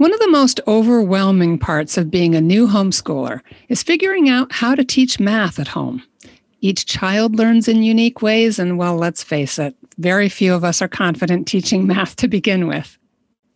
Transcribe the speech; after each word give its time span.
One 0.00 0.14
of 0.14 0.20
the 0.20 0.30
most 0.30 0.62
overwhelming 0.66 1.58
parts 1.58 1.98
of 1.98 2.10
being 2.10 2.34
a 2.34 2.40
new 2.40 2.66
homeschooler 2.66 3.42
is 3.68 3.82
figuring 3.82 4.30
out 4.30 4.50
how 4.50 4.74
to 4.74 4.82
teach 4.82 5.20
math 5.20 5.58
at 5.58 5.68
home. 5.68 6.02
Each 6.62 6.86
child 6.86 7.36
learns 7.36 7.68
in 7.68 7.82
unique 7.82 8.22
ways, 8.22 8.58
and 8.58 8.78
well, 8.78 8.96
let's 8.96 9.22
face 9.22 9.58
it, 9.58 9.76
very 9.98 10.30
few 10.30 10.54
of 10.54 10.64
us 10.64 10.80
are 10.80 10.88
confident 10.88 11.46
teaching 11.46 11.86
math 11.86 12.16
to 12.16 12.28
begin 12.28 12.66
with. 12.66 12.96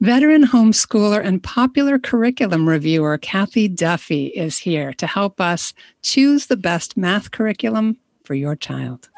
Veteran 0.02 0.44
homeschooler 0.44 1.24
and 1.24 1.42
popular 1.42 1.98
curriculum 1.98 2.68
reviewer 2.68 3.16
Cathy 3.16 3.66
Duffy 3.66 4.26
is 4.26 4.58
here 4.58 4.92
to 4.92 5.06
help 5.06 5.40
us 5.40 5.72
choose 6.02 6.48
the 6.48 6.58
best 6.58 6.94
math 6.94 7.30
curriculum 7.30 7.96
for 8.22 8.34
your 8.34 8.54
child. 8.54 9.08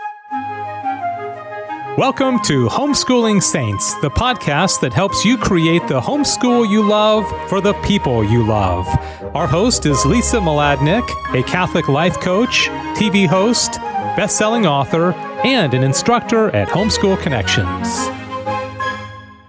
Welcome 1.97 2.41
to 2.41 2.67
Homeschooling 2.67 3.43
Saints, 3.43 3.95
the 4.03 4.11
podcast 4.11 4.81
that 4.83 4.93
helps 4.93 5.25
you 5.25 5.39
create 5.39 5.81
the 5.89 5.99
homeschool 5.99 6.69
you 6.69 6.87
love 6.87 7.25
for 7.49 7.63
the 7.63 7.73
people 7.85 8.23
you 8.23 8.47
love. 8.47 8.87
Our 9.35 9.47
host 9.47 9.87
is 9.87 10.05
Lisa 10.05 10.37
Mladinich, 10.37 11.09
a 11.35 11.43
Catholic 11.45 11.89
life 11.89 12.21
coach, 12.21 12.67
TV 12.99 13.27
host, 13.27 13.77
best-selling 14.15 14.67
author, 14.67 15.15
and 15.43 15.73
an 15.73 15.83
instructor 15.83 16.51
at 16.51 16.69
Homeschool 16.69 17.19
Connections. 17.23 17.89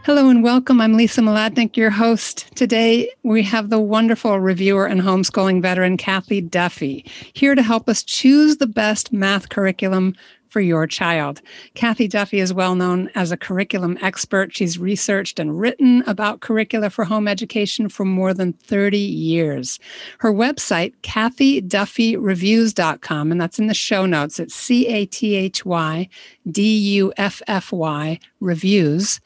Hello 0.05 0.29
and 0.29 0.41
welcome. 0.41 0.79
I'm 0.79 0.93
Lisa 0.93 1.19
Mladinich, 1.19 1.75
your 1.75 1.89
host. 1.89 2.49
Today 2.55 3.09
we 3.23 3.43
have 3.43 3.69
the 3.69 3.81
wonderful 3.81 4.39
reviewer 4.39 4.85
and 4.85 5.01
homeschooling 5.01 5.61
veteran 5.61 5.97
Cathy 5.97 6.39
Duffy 6.39 7.03
here 7.33 7.55
to 7.55 7.61
help 7.61 7.89
us 7.89 8.03
choose 8.03 8.55
the 8.55 8.67
best 8.67 9.11
math 9.11 9.49
curriculum 9.49 10.15
for 10.49 10.61
your 10.61 10.87
child. 10.87 11.41
Cathy 11.73 12.07
Duffy 12.07 12.39
is 12.39 12.53
well 12.53 12.75
known 12.75 13.09
as 13.15 13.31
a 13.31 13.37
curriculum 13.37 13.97
expert. 14.01 14.55
She's 14.55 14.79
researched 14.79 15.39
and 15.39 15.59
written 15.59 16.03
about 16.07 16.39
curricula 16.41 16.89
for 16.89 17.05
home 17.05 17.27
education 17.27 17.89
for 17.89 18.05
more 18.05 18.33
than 18.33 18.53
30 18.53 18.97
years. 18.97 19.79
Her 20.19 20.33
website, 20.33 20.93
cathyduffyreviews.com, 21.03 23.31
and 23.31 23.41
that's 23.41 23.59
in 23.59 23.67
the 23.67 23.73
show 23.73 24.05
notes. 24.05 24.39
It's 24.39 24.55
C 24.55 24.87
A 24.87 25.05
T 25.05 25.35
H 25.35 25.65
Y 25.65 26.07
D 26.49 26.77
U 26.95 27.11
F 27.17 27.41
F 27.47 27.71
Y 27.71 28.19
reviews 28.39 29.19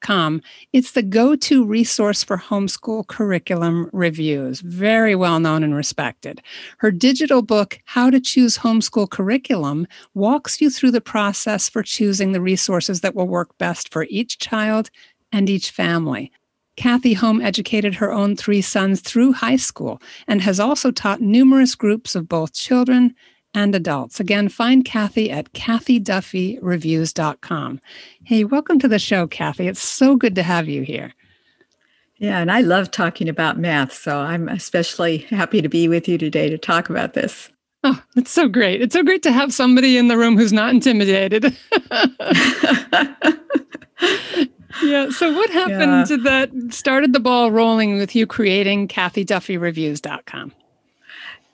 Com. 0.00 0.40
It's 0.72 0.92
the 0.92 1.02
go 1.02 1.36
to 1.36 1.66
resource 1.66 2.24
for 2.24 2.38
homeschool 2.38 3.06
curriculum 3.08 3.90
reviews, 3.92 4.60
very 4.60 5.14
well 5.14 5.38
known 5.38 5.62
and 5.62 5.74
respected. 5.74 6.40
Her 6.78 6.90
digital 6.90 7.42
book, 7.42 7.78
How 7.84 8.08
to 8.08 8.18
Choose 8.18 8.56
Homeschool 8.56 9.10
Curriculum, 9.10 9.86
walks 10.14 10.62
you 10.62 10.70
through 10.70 10.92
the 10.92 11.02
process 11.02 11.68
for 11.68 11.82
choosing 11.82 12.32
the 12.32 12.40
resources 12.40 13.02
that 13.02 13.14
will 13.14 13.28
work 13.28 13.56
best 13.58 13.92
for 13.92 14.06
each 14.08 14.38
child 14.38 14.88
and 15.30 15.50
each 15.50 15.70
family. 15.70 16.32
Cathy 16.76 17.12
home 17.12 17.42
educated 17.42 17.94
her 17.96 18.12
own 18.12 18.34
three 18.34 18.62
sons 18.62 19.00
through 19.02 19.32
high 19.32 19.56
school 19.56 20.00
and 20.26 20.40
has 20.40 20.58
also 20.58 20.90
taught 20.90 21.20
numerous 21.20 21.74
groups 21.74 22.14
of 22.14 22.28
both 22.28 22.54
children 22.54 23.14
and 23.56 23.74
adults. 23.74 24.20
Again, 24.20 24.48
find 24.50 24.84
Cathy 24.84 25.30
at 25.30 25.54
cathyduffyreviews.com. 25.54 27.80
Hey, 28.22 28.44
welcome 28.44 28.78
to 28.78 28.86
the 28.86 28.98
show, 28.98 29.26
Cathy. 29.26 29.66
It's 29.66 29.82
so 29.82 30.14
good 30.14 30.34
to 30.34 30.42
have 30.42 30.68
you 30.68 30.82
here. 30.82 31.14
Yeah, 32.18 32.38
and 32.38 32.52
I 32.52 32.60
love 32.60 32.90
talking 32.90 33.30
about 33.30 33.58
math, 33.58 33.94
so 33.94 34.18
I'm 34.18 34.46
especially 34.48 35.18
happy 35.18 35.62
to 35.62 35.70
be 35.70 35.88
with 35.88 36.06
you 36.06 36.18
today 36.18 36.50
to 36.50 36.58
talk 36.58 36.90
about 36.90 37.14
this. 37.14 37.48
Oh, 37.82 37.98
it's 38.14 38.30
so 38.30 38.46
great. 38.46 38.82
It's 38.82 38.92
so 38.92 39.02
great 39.02 39.22
to 39.22 39.32
have 39.32 39.54
somebody 39.54 39.96
in 39.96 40.08
the 40.08 40.18
room 40.18 40.36
who's 40.36 40.52
not 40.52 40.68
intimidated. 40.70 41.44
yeah. 44.82 45.08
So, 45.10 45.32
what 45.32 45.48
happened 45.50 46.10
yeah. 46.10 46.16
that 46.24 46.50
started 46.70 47.14
the 47.14 47.20
ball 47.20 47.50
rolling 47.50 47.96
with 47.96 48.14
you 48.14 48.26
creating 48.26 48.88
CathyDuffyReviews.com? 48.88 50.52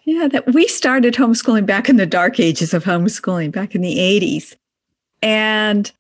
Yeah, 0.04 0.26
that 0.28 0.52
we 0.52 0.66
started 0.66 1.14
homeschooling 1.14 1.64
back 1.64 1.88
in 1.88 1.96
the 1.96 2.06
dark 2.06 2.40
ages 2.40 2.74
of 2.74 2.82
homeschooling, 2.84 3.52
back 3.52 3.74
in 3.74 3.82
the 3.82 3.98
80s. 3.98 4.56
And 5.22 5.90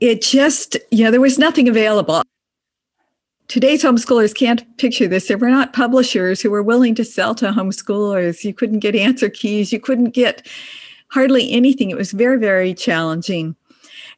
it 0.00 0.20
just, 0.20 0.76
you 0.90 1.04
know, 1.04 1.10
there 1.10 1.20
was 1.20 1.38
nothing 1.38 1.68
available. 1.68 2.22
Today's 3.48 3.82
homeschoolers 3.82 4.34
can't 4.34 4.62
picture 4.76 5.08
this. 5.08 5.28
There 5.28 5.38
were 5.38 5.48
not 5.48 5.72
publishers 5.72 6.42
who 6.42 6.50
were 6.50 6.62
willing 6.62 6.94
to 6.96 7.04
sell 7.04 7.34
to 7.36 7.46
homeschoolers. 7.46 8.44
You 8.44 8.52
couldn't 8.52 8.80
get 8.80 8.94
answer 8.94 9.30
keys. 9.30 9.72
You 9.72 9.80
couldn't 9.80 10.10
get 10.10 10.46
hardly 11.10 11.50
anything. 11.50 11.90
It 11.90 11.96
was 11.96 12.12
very, 12.12 12.38
very 12.38 12.74
challenging. 12.74 13.56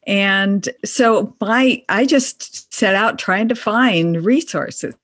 And 0.04 0.69
so 0.84 1.37
my 1.41 1.84
I 1.88 2.06
just 2.06 2.75
set 2.75 2.97
out 2.97 3.19
trying 3.19 3.49
to 3.49 3.54
find 3.54 4.25
resources 4.25 4.94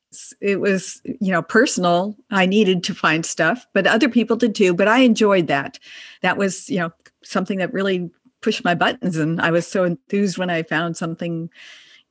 it 0.41 0.61
was 0.61 1.01
you 1.05 1.33
know 1.33 1.43
personal. 1.43 2.17
I 2.31 2.47
needed 2.47 2.83
to 2.85 2.95
find 2.95 3.25
stuff 3.25 3.67
but 3.75 3.87
other 3.87 4.09
people 4.09 4.37
did 4.37 4.55
too 4.55 4.75
but 4.75 4.89
i 4.89 4.99
enjoyed 4.99 5.47
that. 5.49 5.79
That 6.23 6.37
was 6.37 6.69
you 6.69 6.79
know 6.79 6.91
something 7.23 7.59
that 7.59 7.73
really 7.73 8.11
pushed 8.43 8.65
my 8.65 8.75
buttons 8.75 9.17
and 9.17 9.41
i 9.41 9.51
was 9.51 9.67
so 9.67 9.83
enthused 9.83 10.39
when 10.39 10.51
i 10.51 10.63
found 10.63 10.97
something 10.97 11.51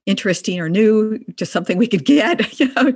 interesting 0.06 0.60
or 0.60 0.70
new 0.70 1.18
just 1.36 1.52
something 1.52 1.78
we 1.78 1.88
could 1.88 2.06
get 2.06 2.60
you 2.60 2.72
know. 2.74 2.94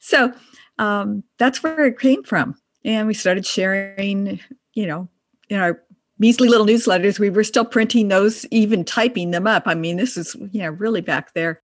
So 0.00 0.32
um, 0.78 1.22
that's 1.38 1.62
where 1.62 1.84
it 1.86 1.98
came 1.98 2.22
from 2.22 2.56
and 2.84 3.06
we 3.06 3.14
started 3.14 3.46
sharing 3.46 4.40
you 4.74 4.86
know 4.86 5.08
in 5.48 5.60
our 5.60 5.82
measly 6.18 6.48
little 6.48 6.66
newsletters 6.66 7.18
we 7.18 7.30
were 7.30 7.44
still 7.44 7.64
printing 7.64 8.08
those 8.08 8.46
even 8.46 8.84
typing 8.84 9.30
them 9.30 9.46
up. 9.46 9.64
I 9.66 9.74
mean 9.74 9.96
this 9.96 10.16
is 10.16 10.34
you 10.50 10.62
know 10.62 10.70
really 10.70 11.00
back 11.00 11.34
there 11.34 11.62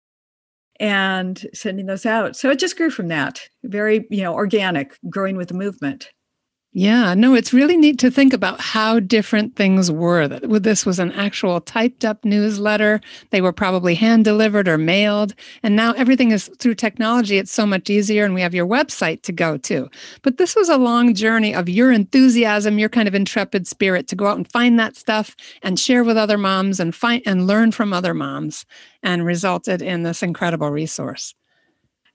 and 0.80 1.46
sending 1.54 1.86
those 1.86 2.06
out. 2.06 2.36
So 2.36 2.50
it 2.50 2.58
just 2.58 2.76
grew 2.76 2.90
from 2.90 3.08
that. 3.08 3.40
Very, 3.64 4.06
you 4.10 4.22
know, 4.22 4.34
organic, 4.34 4.96
growing 5.08 5.36
with 5.36 5.48
the 5.48 5.54
movement. 5.54 6.10
Yeah, 6.78 7.14
no, 7.14 7.34
it's 7.34 7.52
really 7.52 7.76
neat 7.76 7.98
to 7.98 8.08
think 8.08 8.32
about 8.32 8.60
how 8.60 9.00
different 9.00 9.56
things 9.56 9.90
were. 9.90 10.28
This 10.28 10.86
was 10.86 11.00
an 11.00 11.10
actual 11.10 11.60
typed 11.60 12.04
up 12.04 12.24
newsletter. 12.24 13.00
They 13.30 13.40
were 13.40 13.52
probably 13.52 13.96
hand 13.96 14.24
delivered 14.24 14.68
or 14.68 14.78
mailed. 14.78 15.34
And 15.64 15.74
now 15.74 15.90
everything 15.94 16.30
is 16.30 16.48
through 16.60 16.76
technology. 16.76 17.36
It's 17.36 17.50
so 17.50 17.66
much 17.66 17.90
easier. 17.90 18.24
And 18.24 18.32
we 18.32 18.42
have 18.42 18.54
your 18.54 18.64
website 18.64 19.22
to 19.22 19.32
go 19.32 19.56
to. 19.56 19.90
But 20.22 20.38
this 20.38 20.54
was 20.54 20.68
a 20.68 20.76
long 20.76 21.14
journey 21.14 21.52
of 21.52 21.68
your 21.68 21.90
enthusiasm, 21.90 22.78
your 22.78 22.88
kind 22.88 23.08
of 23.08 23.14
intrepid 23.14 23.66
spirit 23.66 24.06
to 24.06 24.14
go 24.14 24.28
out 24.28 24.36
and 24.36 24.48
find 24.48 24.78
that 24.78 24.94
stuff 24.94 25.34
and 25.64 25.80
share 25.80 26.04
with 26.04 26.16
other 26.16 26.38
moms 26.38 26.78
and 26.78 26.94
find 26.94 27.24
and 27.26 27.48
learn 27.48 27.72
from 27.72 27.92
other 27.92 28.14
moms 28.14 28.64
and 29.02 29.26
resulted 29.26 29.82
in 29.82 30.04
this 30.04 30.22
incredible 30.22 30.70
resource. 30.70 31.34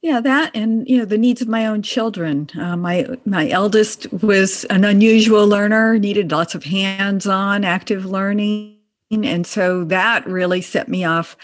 Yeah, 0.03 0.19
that 0.19 0.51
and 0.53 0.85
you 0.85 0.97
know 0.97 1.05
the 1.05 1.17
needs 1.17 1.41
of 1.41 1.47
my 1.47 1.65
own 1.65 1.81
children. 1.81 2.49
Uh, 2.59 2.75
my 2.75 3.07
my 3.25 3.49
eldest 3.49 4.11
was 4.21 4.65
an 4.65 4.83
unusual 4.83 5.47
learner, 5.47 5.97
needed 5.97 6.29
lots 6.29 6.53
of 6.53 6.65
hands-on 6.65 7.63
active 7.63 8.05
learning, 8.05 8.75
and 9.11 9.47
so 9.47 9.85
that 9.85 10.27
really 10.27 10.59
set 10.61 10.89
me 10.89 11.05
off 11.05 11.37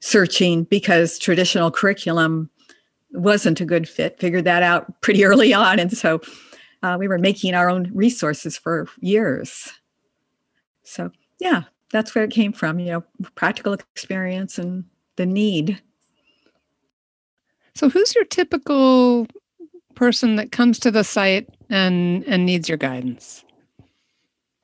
searching 0.00 0.64
because 0.64 1.18
traditional 1.18 1.70
curriculum 1.70 2.50
wasn't 3.12 3.62
a 3.62 3.64
good 3.64 3.88
fit. 3.88 4.20
Figured 4.20 4.44
that 4.44 4.62
out 4.62 5.00
pretty 5.00 5.24
early 5.30 5.54
on, 5.54 5.78
and 5.78 5.96
so 5.96 6.20
uh, 6.82 6.96
we 6.98 7.08
were 7.08 7.18
making 7.18 7.54
our 7.54 7.70
own 7.70 7.90
resources 7.94 8.58
for 8.58 8.88
years. 9.00 9.72
So 10.82 11.10
yeah, 11.38 11.62
that's 11.92 12.14
where 12.14 12.24
it 12.24 12.30
came 12.30 12.52
from. 12.52 12.78
You 12.78 12.92
know, 12.92 13.04
practical 13.36 13.72
experience 13.72 14.58
and 14.58 14.84
the 15.16 15.24
need. 15.24 15.80
So, 17.74 17.88
who's 17.88 18.14
your 18.14 18.24
typical 18.24 19.26
person 19.94 20.36
that 20.36 20.52
comes 20.52 20.78
to 20.80 20.90
the 20.90 21.04
site 21.04 21.48
and 21.68 22.24
and 22.24 22.46
needs 22.46 22.68
your 22.68 22.78
guidance? 22.78 23.44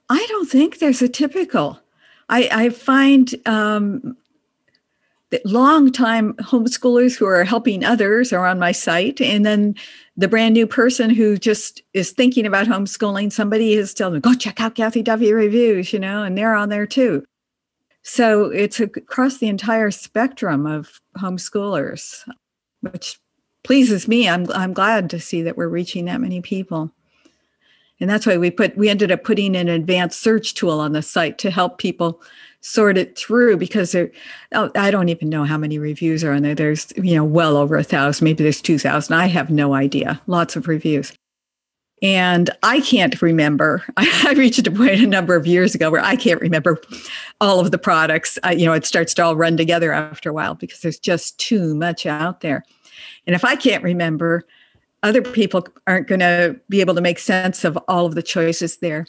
I 0.09 0.25
don't 0.28 0.49
think 0.49 0.78
there's 0.78 1.03
a 1.03 1.09
typical. 1.09 1.81
I, 2.28 2.49
I 2.53 2.69
find 2.71 3.34
um, 3.47 4.17
that 5.31 5.44
long 5.44 5.93
time 5.93 6.34
homeschoolers 6.34 7.17
who 7.17 7.27
are 7.27 7.44
helping 7.44 7.85
others 7.85 8.32
are 8.32 8.47
on 8.47 8.58
my 8.58 8.73
site, 8.73 9.20
and 9.20 9.44
then 9.44 9.75
the 10.17 10.29
brand 10.29 10.55
new 10.55 10.67
person 10.67 11.11
who 11.11 11.37
just 11.37 11.82
is 11.93 12.11
thinking 12.11 12.47
about 12.47 12.67
homeschooling, 12.67 13.32
somebody 13.32 13.76
has 13.76 13.94
told 13.94 14.14
them, 14.14 14.20
"Go 14.20 14.35
check 14.35 14.61
out 14.61 14.75
Cathy 14.75 15.02
Duffy 15.02 15.32
reviews," 15.32 15.93
you 15.93 15.99
know, 15.99 16.23
and 16.23 16.37
they're 16.37 16.55
on 16.55 16.69
there 16.69 16.87
too. 16.87 17.25
So 18.02 18.44
it's 18.44 18.79
across 18.79 19.38
the 19.38 19.49
entire 19.49 19.91
spectrum 19.91 20.64
of 20.64 21.00
homeschoolers 21.19 22.25
which 22.93 23.19
pleases 23.65 24.06
me. 24.06 24.29
I'm 24.29 24.50
I'm 24.53 24.73
glad 24.73 25.11
to 25.11 25.21
see 25.21 25.43
that 25.43 25.56
we're 25.56 25.69
reaching 25.69 26.05
that 26.05 26.21
many 26.21 26.41
people. 26.41 26.93
And 27.99 28.11
that's 28.11 28.27
why 28.27 28.37
we 28.37 28.50
put 28.50 28.77
we 28.77 28.88
ended 28.88 29.11
up 29.11 29.25
putting 29.25 29.56
an 29.56 29.69
advanced 29.69 30.21
search 30.21 30.55
tool 30.55 30.81
on 30.81 30.93
the 30.93 31.03
site 31.03 31.38
to 31.38 31.50
help 31.50 31.79
people 31.79 32.21
sort 32.61 32.99
it 32.99 33.17
through 33.17 33.56
because 33.56 33.93
there 33.93 34.11
oh, 34.53 34.71
I 34.75 34.91
don't 34.91 35.09
even 35.09 35.29
know 35.29 35.44
how 35.44 35.56
many 35.56 35.79
reviews 35.79 36.23
are 36.23 36.33
on 36.33 36.43
there. 36.43 36.55
There's 36.55 36.93
you 36.97 37.17
know 37.17 37.25
well 37.25 37.56
over 37.56 37.77
a 37.77 37.85
thousand, 37.85 38.25
maybe 38.25 38.43
there's 38.43 38.61
two 38.61 38.79
thousand. 38.79 39.15
I 39.15 39.27
have 39.27 39.50
no 39.50 39.75
idea. 39.75 40.21
Lots 40.27 40.56
of 40.56 40.69
reviews. 40.69 41.12
And 42.03 42.50
I 42.62 42.81
can't 42.81 43.21
remember. 43.23 43.83
I, 43.97 44.35
reached 44.37 44.67
a 44.67 44.71
point 44.71 45.00
a 45.00 45.06
number 45.06 45.35
of 45.35 45.47
years 45.47 45.75
ago 45.75 45.91
where 45.91 46.05
I 46.05 46.15
can't 46.15 46.41
remember 46.43 46.79
all 47.41 47.59
of 47.59 47.71
the 47.71 47.79
products. 47.79 48.38
I, 48.43 48.53
you 48.53 48.67
know, 48.67 48.75
it 48.75 48.85
starts 48.85 49.15
to 49.15 49.25
all 49.25 49.35
run 49.35 49.56
together 49.56 49.93
after 49.93 50.29
a 50.29 50.33
while 50.35 50.55
because 50.55 50.81
there's 50.81 50.99
just 50.99 51.38
too 51.38 51.75
much 51.75 52.05
out 52.05 52.43
there. 52.43 52.65
And 53.26 53.34
if 53.34 53.44
I 53.44 53.56
can't 53.56 53.82
remember, 53.82 54.44
other 55.02 55.22
people 55.22 55.66
aren't 55.87 56.08
going 56.08 56.20
to 56.20 56.58
be 56.69 56.81
able 56.81 56.94
to 56.94 57.00
make 57.00 57.19
sense 57.19 57.64
of 57.64 57.78
all 57.88 58.06
of 58.06 58.14
the 58.14 58.22
choices 58.22 58.78
there. 58.78 59.06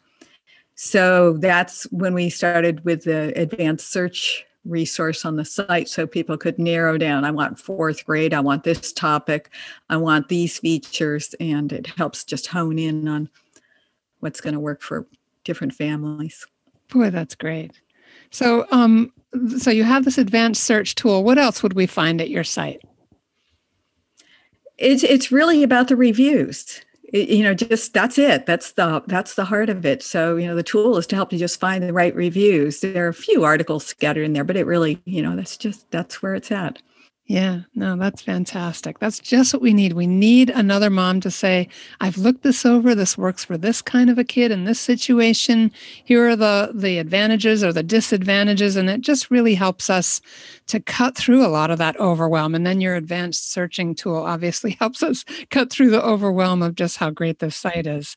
So 0.76 1.34
that's 1.34 1.84
when 1.92 2.14
we 2.14 2.30
started 2.30 2.86
with 2.86 3.04
the 3.04 3.34
advanced 3.40 3.92
search 3.92 4.46
resource 4.64 5.26
on 5.26 5.38
the 5.38 5.46
site 5.46 5.88
so 5.88 6.06
people 6.06 6.38
could 6.38 6.60
narrow 6.60 6.98
down 6.98 7.24
I 7.24 7.32
want 7.32 7.60
fourth 7.60 8.06
grade, 8.06 8.34
I 8.34 8.42
want 8.42 8.64
this 8.64 8.92
topic, 8.94 9.50
I 9.90 9.98
want 9.98 10.28
these 10.28 10.60
features, 10.60 11.34
and 11.40 11.72
it 11.72 11.88
helps 11.88 12.24
just 12.24 12.48
hone 12.48 12.78
in 12.78 13.08
on 13.08 13.30
what's 14.20 14.42
going 14.42 14.54
to 14.54 14.60
work 14.60 14.82
for 14.82 15.08
different 15.44 15.74
families. 15.74 16.46
Boy, 16.90 17.10
that's 17.10 17.36
great. 17.36 17.72
So, 18.30 18.68
um, 18.72 19.12
so 19.58 19.72
you 19.72 19.84
have 19.84 20.06
this 20.06 20.18
advanced 20.18 20.64
search 20.64 20.96
tool. 20.96 21.24
What 21.24 21.38
else 21.38 21.64
would 21.64 21.74
we 21.74 21.86
find 21.86 22.22
at 22.22 22.30
your 22.30 22.44
site? 22.44 22.82
It's 24.78 25.04
it's 25.04 25.32
really 25.32 25.64
about 25.64 25.88
the 25.88 25.96
reviews. 25.96 26.82
You 27.14 27.44
know 27.44 27.54
just 27.54 27.94
that's 27.94 28.18
it. 28.18 28.46
That's 28.46 28.74
the 28.74 29.02
that's 29.08 29.36
the 29.36 29.46
heart 29.46 29.70
of 29.70 29.86
it. 29.86 30.04
So 30.04 30.36
you 30.36 30.46
know 30.48 30.56
the 30.56 30.64
tool 30.64 30.98
is 30.98 31.08
to 31.08 31.16
help 31.16 31.32
you 31.32 31.40
just 31.40 31.60
find 31.60 31.84
the 31.84 31.94
right 31.94 32.16
reviews. 32.16 32.82
There 32.82 33.06
are 33.06 33.10
a 33.10 33.14
few 33.14 33.44
articles 33.44 33.86
scattered 33.86 34.24
in 34.24 34.34
there 34.34 34.44
but 34.44 34.58
it 34.58 34.66
really 34.66 35.02
you 35.06 35.22
know 35.22 35.36
that's 35.36 35.58
just 35.58 35.90
that's 35.92 36.22
where 36.22 36.36
it's 36.36 36.52
at 36.52 36.82
yeah, 37.28 37.64
no, 37.76 37.98
that's 37.98 38.22
fantastic. 38.22 39.00
That's 39.00 39.20
just 39.20 39.54
what 39.54 39.62
we 39.62 39.74
need. 39.74 39.92
We 39.92 40.08
need 40.08 40.50
another 40.50 40.90
mom 40.90 41.20
to 41.20 41.30
say, 41.30 41.68
I've 42.00 42.18
looked 42.18 42.44
this 42.44 42.66
over. 42.66 42.96
This 42.96 43.18
works 43.18 43.44
for 43.44 43.58
this 43.58 43.82
kind 43.82 44.10
of 44.10 44.18
a 44.18 44.24
kid 44.24 44.50
in 44.50 44.64
this 44.64 44.80
situation. 44.80 45.70
Here 46.06 46.26
are 46.26 46.38
the 46.38 46.72
the 46.74 47.00
advantages 47.00 47.66
or 47.66 47.74
the 47.74 47.84
disadvantages. 47.84 48.78
And 48.78 48.90
it 48.90 49.02
just 49.02 49.30
really 49.30 49.56
helps 49.56 49.90
us 49.90 50.22
to 50.68 50.80
cut 50.80 51.18
through 51.18 51.46
a 51.46 51.52
lot 51.52 51.70
of 51.70 51.80
that 51.80 52.00
overwhelm. 52.00 52.56
And 52.56 52.66
then 52.66 52.80
your 52.80 52.96
advanced 52.96 53.52
searching 53.52 53.94
tool 53.94 54.16
obviously 54.16 54.72
helps 54.80 55.04
us 55.04 55.26
cut 55.52 55.70
through 55.70 55.90
the 55.90 56.04
overwhelm 56.04 56.64
of 56.64 56.76
just 56.76 56.96
how 56.96 57.10
great 57.10 57.40
this 57.40 57.58
site 57.58 57.88
is. 57.88 58.16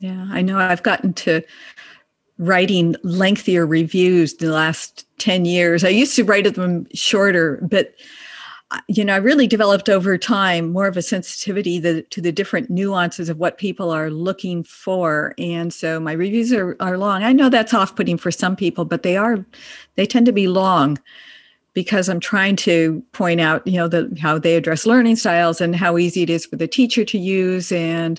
Yeah, 0.00 0.26
I 0.30 0.40
know 0.40 0.58
I've 0.58 0.82
gotten 0.82 1.12
to 1.14 1.42
writing 2.38 2.94
lengthier 3.02 3.66
reviews 3.66 4.34
the 4.34 4.50
last 4.50 5.06
10 5.18 5.44
years. 5.44 5.84
I 5.84 5.88
used 5.88 6.16
to 6.16 6.24
write 6.24 6.52
them 6.54 6.86
shorter, 6.94 7.58
but 7.62 7.94
uh, 8.72 8.80
you 8.88 9.04
know, 9.04 9.14
I 9.14 9.18
really 9.18 9.46
developed 9.46 9.88
over 9.88 10.18
time 10.18 10.72
more 10.72 10.88
of 10.88 10.96
a 10.96 11.02
sensitivity 11.02 11.78
the, 11.78 12.02
to 12.02 12.20
the 12.20 12.32
different 12.32 12.68
nuances 12.68 13.28
of 13.28 13.38
what 13.38 13.58
people 13.58 13.90
are 13.90 14.10
looking 14.10 14.64
for. 14.64 15.34
And 15.38 15.72
so 15.72 16.00
my 16.00 16.12
reviews 16.12 16.52
are, 16.52 16.76
are 16.80 16.98
long. 16.98 17.22
I 17.22 17.32
know 17.32 17.48
that's 17.48 17.72
off 17.72 17.94
putting 17.94 18.18
for 18.18 18.32
some 18.32 18.56
people, 18.56 18.84
but 18.84 19.04
they 19.04 19.16
are, 19.16 19.44
they 19.94 20.04
tend 20.04 20.26
to 20.26 20.32
be 20.32 20.48
long 20.48 20.98
because 21.76 22.08
I'm 22.08 22.20
trying 22.20 22.56
to 22.56 23.04
point 23.12 23.38
out, 23.38 23.66
you 23.66 23.76
know, 23.76 23.86
the, 23.86 24.10
how 24.18 24.38
they 24.38 24.56
address 24.56 24.86
learning 24.86 25.16
styles 25.16 25.60
and 25.60 25.76
how 25.76 25.98
easy 25.98 26.22
it 26.22 26.30
is 26.30 26.46
for 26.46 26.56
the 26.56 26.66
teacher 26.66 27.04
to 27.04 27.18
use 27.18 27.70
and 27.70 28.18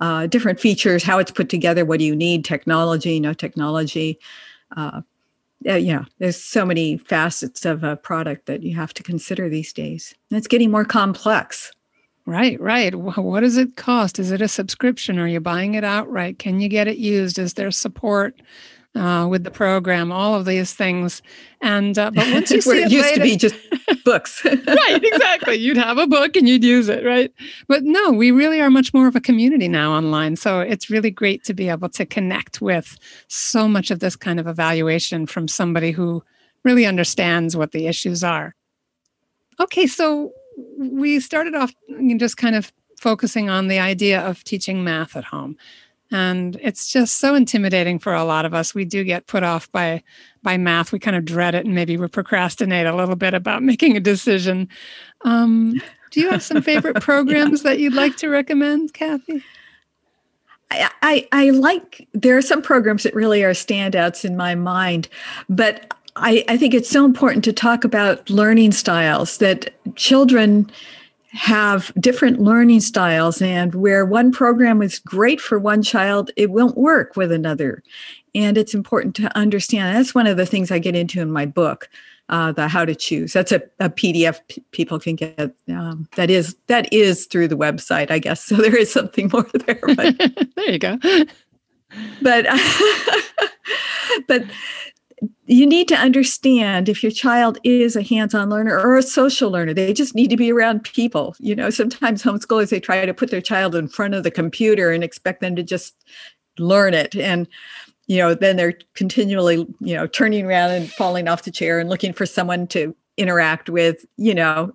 uh, 0.00 0.28
different 0.28 0.60
features, 0.60 1.02
how 1.02 1.18
it's 1.18 1.32
put 1.32 1.48
together, 1.48 1.84
what 1.84 1.98
do 1.98 2.04
you 2.04 2.14
need, 2.14 2.44
technology, 2.44 3.18
no 3.18 3.34
technology. 3.34 4.20
Uh, 4.76 5.02
yeah, 5.62 6.04
there's 6.20 6.36
so 6.36 6.64
many 6.64 6.96
facets 6.96 7.64
of 7.64 7.82
a 7.82 7.96
product 7.96 8.46
that 8.46 8.62
you 8.62 8.76
have 8.76 8.94
to 8.94 9.02
consider 9.02 9.48
these 9.48 9.72
days. 9.72 10.14
And 10.30 10.38
it's 10.38 10.46
getting 10.46 10.70
more 10.70 10.84
complex. 10.84 11.72
Right, 12.24 12.60
right. 12.60 12.94
What 12.94 13.40
does 13.40 13.56
it 13.56 13.74
cost? 13.74 14.20
Is 14.20 14.30
it 14.30 14.40
a 14.40 14.46
subscription? 14.46 15.18
Are 15.18 15.26
you 15.26 15.40
buying 15.40 15.74
it 15.74 15.82
outright? 15.82 16.38
Can 16.38 16.60
you 16.60 16.68
get 16.68 16.86
it 16.86 16.98
used? 16.98 17.36
Is 17.36 17.54
there 17.54 17.72
support? 17.72 18.40
Uh, 18.94 19.26
with 19.28 19.44
the 19.44 19.50
program, 19.50 20.12
all 20.12 20.34
of 20.34 20.44
these 20.44 20.74
things. 20.74 21.22
And 21.60 21.98
uh, 21.98 22.10
but 22.10 22.30
once 22.32 22.50
you 22.50 22.60
see 22.62 22.82
it, 22.82 22.86
it 22.86 22.92
used 22.92 23.04
later, 23.06 23.16
to 23.16 23.22
be 23.22 23.36
just 23.36 23.56
books, 24.04 24.44
right? 24.44 25.00
Exactly. 25.02 25.56
You'd 25.56 25.76
have 25.76 25.98
a 25.98 26.06
book 26.06 26.36
and 26.36 26.48
you'd 26.48 26.64
use 26.64 26.88
it, 26.88 27.04
right? 27.04 27.32
But 27.68 27.84
no, 27.84 28.10
we 28.10 28.30
really 28.30 28.60
are 28.60 28.70
much 28.70 28.92
more 28.92 29.06
of 29.06 29.16
a 29.16 29.20
community 29.20 29.68
now 29.68 29.92
online. 29.92 30.36
So 30.36 30.60
it's 30.60 30.90
really 30.90 31.10
great 31.10 31.44
to 31.44 31.54
be 31.54 31.68
able 31.68 31.88
to 31.90 32.04
connect 32.04 32.60
with 32.60 32.98
so 33.28 33.68
much 33.68 33.90
of 33.90 34.00
this 34.00 34.16
kind 34.16 34.38
of 34.38 34.46
evaluation 34.46 35.26
from 35.26 35.48
somebody 35.48 35.90
who 35.90 36.22
really 36.64 36.86
understands 36.86 37.56
what 37.56 37.72
the 37.72 37.86
issues 37.86 38.22
are. 38.22 38.54
Okay, 39.58 39.86
so 39.86 40.32
we 40.78 41.20
started 41.20 41.54
off 41.54 41.72
just 42.16 42.36
kind 42.36 42.54
of 42.54 42.72
focusing 43.00 43.50
on 43.50 43.68
the 43.68 43.78
idea 43.78 44.20
of 44.20 44.44
teaching 44.44 44.84
math 44.84 45.16
at 45.16 45.24
home 45.24 45.56
and 46.12 46.58
it's 46.60 46.92
just 46.92 47.18
so 47.18 47.34
intimidating 47.34 47.98
for 47.98 48.14
a 48.14 48.24
lot 48.24 48.44
of 48.44 48.52
us. 48.54 48.74
We 48.74 48.84
do 48.84 49.02
get 49.02 49.26
put 49.26 49.42
off 49.42 49.70
by 49.72 50.02
by 50.42 50.58
math. 50.58 50.92
We 50.92 50.98
kind 50.98 51.16
of 51.16 51.24
dread 51.24 51.54
it 51.54 51.64
and 51.64 51.74
maybe 51.74 51.96
we 51.96 52.06
procrastinate 52.06 52.86
a 52.86 52.94
little 52.94 53.16
bit 53.16 53.34
about 53.34 53.62
making 53.62 53.96
a 53.96 54.00
decision. 54.00 54.68
Um, 55.22 55.80
do 56.10 56.20
you 56.20 56.30
have 56.30 56.42
some 56.42 56.62
favorite 56.62 57.00
programs 57.00 57.64
yeah. 57.64 57.70
that 57.70 57.80
you'd 57.80 57.94
like 57.94 58.16
to 58.18 58.28
recommend 58.28 58.92
cathy? 58.92 59.42
I, 60.70 60.90
I, 61.02 61.28
I 61.32 61.50
like 61.50 62.06
there 62.12 62.36
are 62.36 62.42
some 62.42 62.62
programs 62.62 63.02
that 63.02 63.14
really 63.14 63.42
are 63.42 63.52
standouts 63.52 64.24
in 64.24 64.36
my 64.36 64.54
mind 64.54 65.08
but 65.48 65.94
I, 66.16 66.44
I 66.48 66.56
think 66.56 66.74
it's 66.74 66.90
so 66.90 67.04
important 67.04 67.44
to 67.44 67.52
talk 67.52 67.84
about 67.84 68.28
learning 68.28 68.72
styles 68.72 69.38
that 69.38 69.72
children 69.96 70.70
have 71.32 71.92
different 71.98 72.40
learning 72.40 72.80
styles 72.80 73.40
and 73.40 73.74
where 73.74 74.04
one 74.04 74.30
program 74.30 74.82
is 74.82 74.98
great 74.98 75.40
for 75.40 75.58
one 75.58 75.82
child 75.82 76.30
it 76.36 76.50
won't 76.50 76.76
work 76.76 77.16
with 77.16 77.32
another. 77.32 77.82
And 78.34 78.58
it's 78.58 78.74
important 78.74 79.16
to 79.16 79.34
understand 79.36 79.96
that's 79.96 80.14
one 80.14 80.26
of 80.26 80.36
the 80.36 80.46
things 80.46 80.70
i 80.70 80.78
get 80.78 80.94
into 80.96 81.20
in 81.20 81.30
my 81.30 81.46
book 81.46 81.88
uh, 82.28 82.52
the 82.52 82.66
how 82.68 82.84
to 82.84 82.94
choose. 82.94 83.32
That's 83.32 83.52
a, 83.52 83.62
a 83.80 83.90
pdf 83.90 84.40
p- 84.48 84.64
people 84.70 84.98
can 84.98 85.16
get 85.16 85.54
um, 85.68 86.08
that 86.16 86.30
is 86.30 86.56
that 86.66 86.90
is 86.92 87.26
through 87.26 87.48
the 87.48 87.56
website 87.56 88.10
i 88.10 88.18
guess 88.18 88.44
so 88.46 88.56
there 88.56 88.76
is 88.76 88.92
something 88.92 89.28
more 89.32 89.46
there 89.66 89.80
but 89.94 90.16
there 90.56 90.70
you 90.70 90.78
go. 90.78 90.98
But 92.22 92.46
but 94.28 94.44
you 95.46 95.66
need 95.66 95.88
to 95.88 95.94
understand 95.94 96.88
if 96.88 97.02
your 97.02 97.12
child 97.12 97.58
is 97.64 97.94
a 97.94 98.02
hands-on 98.02 98.50
learner 98.50 98.78
or 98.78 98.96
a 98.96 99.02
social 99.02 99.50
learner 99.50 99.74
they 99.74 99.92
just 99.92 100.14
need 100.14 100.30
to 100.30 100.36
be 100.36 100.50
around 100.50 100.82
people 100.84 101.34
you 101.38 101.54
know? 101.54 101.70
Sometimes 101.70 102.22
homeschoolers 102.22 102.70
they 102.70 102.80
try 102.80 103.04
to 103.04 103.14
put 103.14 103.30
their 103.30 103.40
child 103.40 103.74
in 103.74 103.88
front 103.88 104.14
of 104.14 104.22
the 104.22 104.30
computer 104.30 104.90
and 104.90 105.04
expect 105.04 105.40
them 105.40 105.56
to 105.56 105.62
just 105.62 105.94
learn 106.58 106.94
it. 106.94 107.14
And 107.16 107.46
you 108.06 108.18
know 108.18 108.34
then 108.34 108.56
they're 108.56 108.74
continually 108.94 109.66
you 109.80 109.94
know 109.94 110.06
turning 110.06 110.46
around 110.46 110.72
and 110.72 110.90
falling 110.90 111.28
off 111.28 111.44
the 111.44 111.50
chair 111.50 111.78
and 111.78 111.88
looking 111.88 112.12
for 112.12 112.26
someone 112.26 112.66
to 112.68 112.94
interact 113.16 113.68
with 113.68 114.04
you 114.16 114.34
know? 114.34 114.72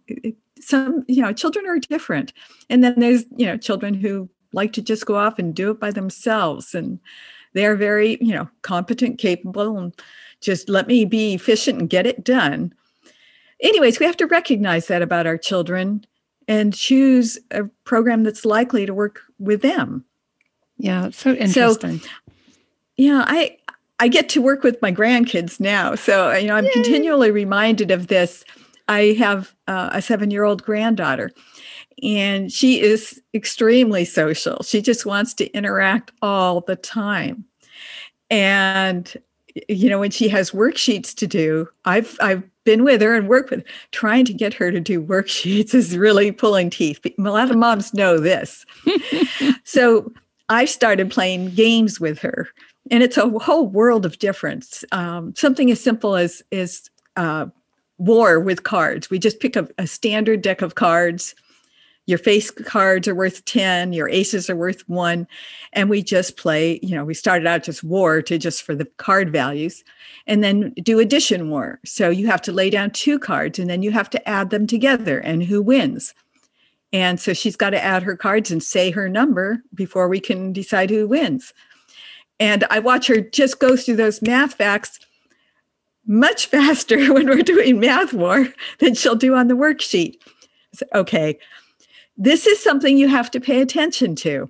Some 0.59 1.03
you 1.07 1.21
know 1.21 1.33
children 1.33 1.65
are 1.65 1.79
different. 1.79 2.33
And 2.69 2.83
then 2.83 2.99
there's 2.99 3.25
you 3.35 3.45
know 3.45 3.57
children 3.57 3.93
who 3.93 4.29
like 4.53 4.73
to 4.73 4.81
just 4.81 5.05
go 5.05 5.15
off 5.15 5.39
and 5.39 5.53
do 5.53 5.71
it 5.71 5.79
by 5.79 5.91
themselves. 5.91 6.73
And 6.73 6.99
they're 7.53 7.75
very 7.75 8.17
you 8.21 8.33
know 8.33 8.47
competent 8.61 9.17
capable 9.17 9.77
and 9.77 9.93
just 10.41 10.69
let 10.69 10.87
me 10.87 11.05
be 11.05 11.33
efficient 11.33 11.79
and 11.79 11.89
get 11.89 12.07
it 12.07 12.23
done. 12.23 12.73
Anyways, 13.61 13.99
we 13.99 14.05
have 14.05 14.17
to 14.17 14.27
recognize 14.27 14.87
that 14.87 15.01
about 15.01 15.25
our 15.25 15.37
children 15.37 16.05
and 16.47 16.73
choose 16.73 17.37
a 17.51 17.65
program 17.83 18.23
that's 18.23 18.45
likely 18.45 18.85
to 18.85 18.93
work 18.93 19.21
with 19.39 19.61
them. 19.61 20.05
Yeah, 20.77 21.09
so 21.09 21.33
interesting. 21.33 21.99
So, 21.99 22.09
yeah, 22.97 23.23
I 23.27 23.57
I 23.99 24.07
get 24.07 24.29
to 24.29 24.41
work 24.41 24.63
with 24.63 24.79
my 24.81 24.91
grandkids 24.91 25.59
now, 25.59 25.95
so 25.95 26.31
you 26.33 26.47
know 26.47 26.55
I'm 26.55 26.65
Yay. 26.65 26.71
continually 26.71 27.31
reminded 27.31 27.91
of 27.91 28.07
this. 28.07 28.45
I 28.87 29.15
have 29.17 29.53
uh, 29.67 29.89
a 29.91 30.01
seven-year-old 30.01 30.63
granddaughter, 30.63 31.31
and 32.03 32.51
she 32.51 32.79
is 32.79 33.21
extremely 33.33 34.05
social. 34.05 34.61
She 34.63 34.81
just 34.81 35.05
wants 35.05 35.33
to 35.35 35.51
interact 35.51 36.11
all 36.21 36.61
the 36.61 36.75
time, 36.75 37.43
and 38.29 39.11
you 39.67 39.89
know 39.89 39.99
when 39.99 40.11
she 40.11 40.27
has 40.27 40.51
worksheets 40.51 41.13
to 41.13 41.27
do 41.27 41.67
i've 41.85 42.17
i've 42.21 42.43
been 42.67 42.83
with 42.83 43.01
her 43.01 43.15
and 43.15 43.29
worked 43.29 43.49
with 43.49 43.63
trying 43.93 44.25
to 44.25 44.33
get 44.33 44.53
her 44.53 44.71
to 44.71 44.81
do 44.81 45.01
worksheets 45.01 45.73
is 45.73 45.97
really 45.97 46.33
pulling 46.33 46.69
teeth. 46.69 46.99
A 47.05 47.21
lot 47.21 47.49
of 47.49 47.55
moms 47.55 47.93
know 47.93 48.19
this. 48.19 48.65
So 49.63 50.11
i 50.49 50.65
started 50.65 51.09
playing 51.09 51.51
games 51.51 51.99
with 51.99 52.19
her 52.19 52.49
and 52.91 53.03
it's 53.03 53.17
a 53.17 53.29
whole 53.39 53.67
world 53.67 54.05
of 54.05 54.19
difference. 54.19 54.83
Um, 54.91 55.33
something 55.35 55.71
as 55.71 55.81
simple 55.81 56.15
as 56.15 56.41
is 56.51 56.89
uh, 57.15 57.47
war 57.97 58.39
with 58.39 58.63
cards. 58.63 59.09
We 59.09 59.19
just 59.19 59.39
pick 59.39 59.55
a, 59.55 59.67
a 59.77 59.87
standard 59.87 60.41
deck 60.41 60.61
of 60.61 60.75
cards 60.75 61.35
your 62.07 62.17
face 62.17 62.49
cards 62.49 63.07
are 63.07 63.15
worth 63.15 63.45
10 63.45 63.93
your 63.93 64.09
aces 64.09 64.49
are 64.49 64.55
worth 64.55 64.87
one 64.89 65.27
and 65.73 65.89
we 65.89 66.01
just 66.01 66.37
play 66.37 66.79
you 66.81 66.95
know 66.95 67.05
we 67.05 67.13
started 67.13 67.45
out 67.45 67.63
just 67.63 67.83
war 67.83 68.21
to 68.21 68.37
just 68.37 68.63
for 68.63 68.73
the 68.73 68.85
card 68.97 69.31
values 69.31 69.83
and 70.25 70.43
then 70.43 70.73
do 70.81 70.99
addition 70.99 71.49
war 71.49 71.79
so 71.85 72.09
you 72.09 72.27
have 72.27 72.41
to 72.41 72.51
lay 72.51 72.69
down 72.69 72.89
two 72.89 73.19
cards 73.19 73.59
and 73.59 73.69
then 73.69 73.83
you 73.83 73.91
have 73.91 74.09
to 74.09 74.27
add 74.27 74.49
them 74.49 74.65
together 74.65 75.19
and 75.19 75.43
who 75.43 75.61
wins 75.61 76.13
And 76.93 77.19
so 77.19 77.33
she's 77.33 77.55
got 77.55 77.71
to 77.71 77.83
add 77.83 78.03
her 78.03 78.15
cards 78.15 78.51
and 78.51 78.63
say 78.63 78.91
her 78.91 79.09
number 79.09 79.61
before 79.73 80.07
we 80.07 80.19
can 80.19 80.53
decide 80.53 80.89
who 80.89 81.07
wins. 81.07 81.53
And 82.39 82.63
I 82.69 82.79
watch 82.79 83.07
her 83.07 83.19
just 83.19 83.59
go 83.59 83.75
through 83.75 83.97
those 83.97 84.21
math 84.21 84.53
facts 84.53 84.99
much 86.05 86.45
faster 86.55 87.13
when 87.13 87.27
we're 87.27 87.43
doing 87.43 87.79
math 87.79 88.13
war 88.13 88.47
than 88.79 88.93
she'll 88.93 89.15
do 89.15 89.35
on 89.35 89.47
the 89.47 89.55
worksheet. 89.55 90.15
So, 90.73 90.85
okay, 90.93 91.37
this 92.17 92.47
is 92.47 92.61
something 92.61 92.97
you 92.97 93.07
have 93.07 93.31
to 93.31 93.39
pay 93.39 93.61
attention 93.61 94.15
to 94.15 94.49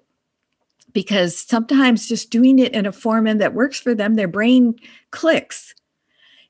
because 0.94 1.38
sometimes 1.38 2.08
just 2.08 2.32
doing 2.32 2.60
it 2.60 2.74
in 2.74 2.86
a 2.86 2.92
format 2.92 3.40
that 3.40 3.54
works 3.54 3.80
for 3.80 3.94
them, 3.94 4.16
their 4.16 4.28
brain 4.28 4.76
clicks. 5.12 5.76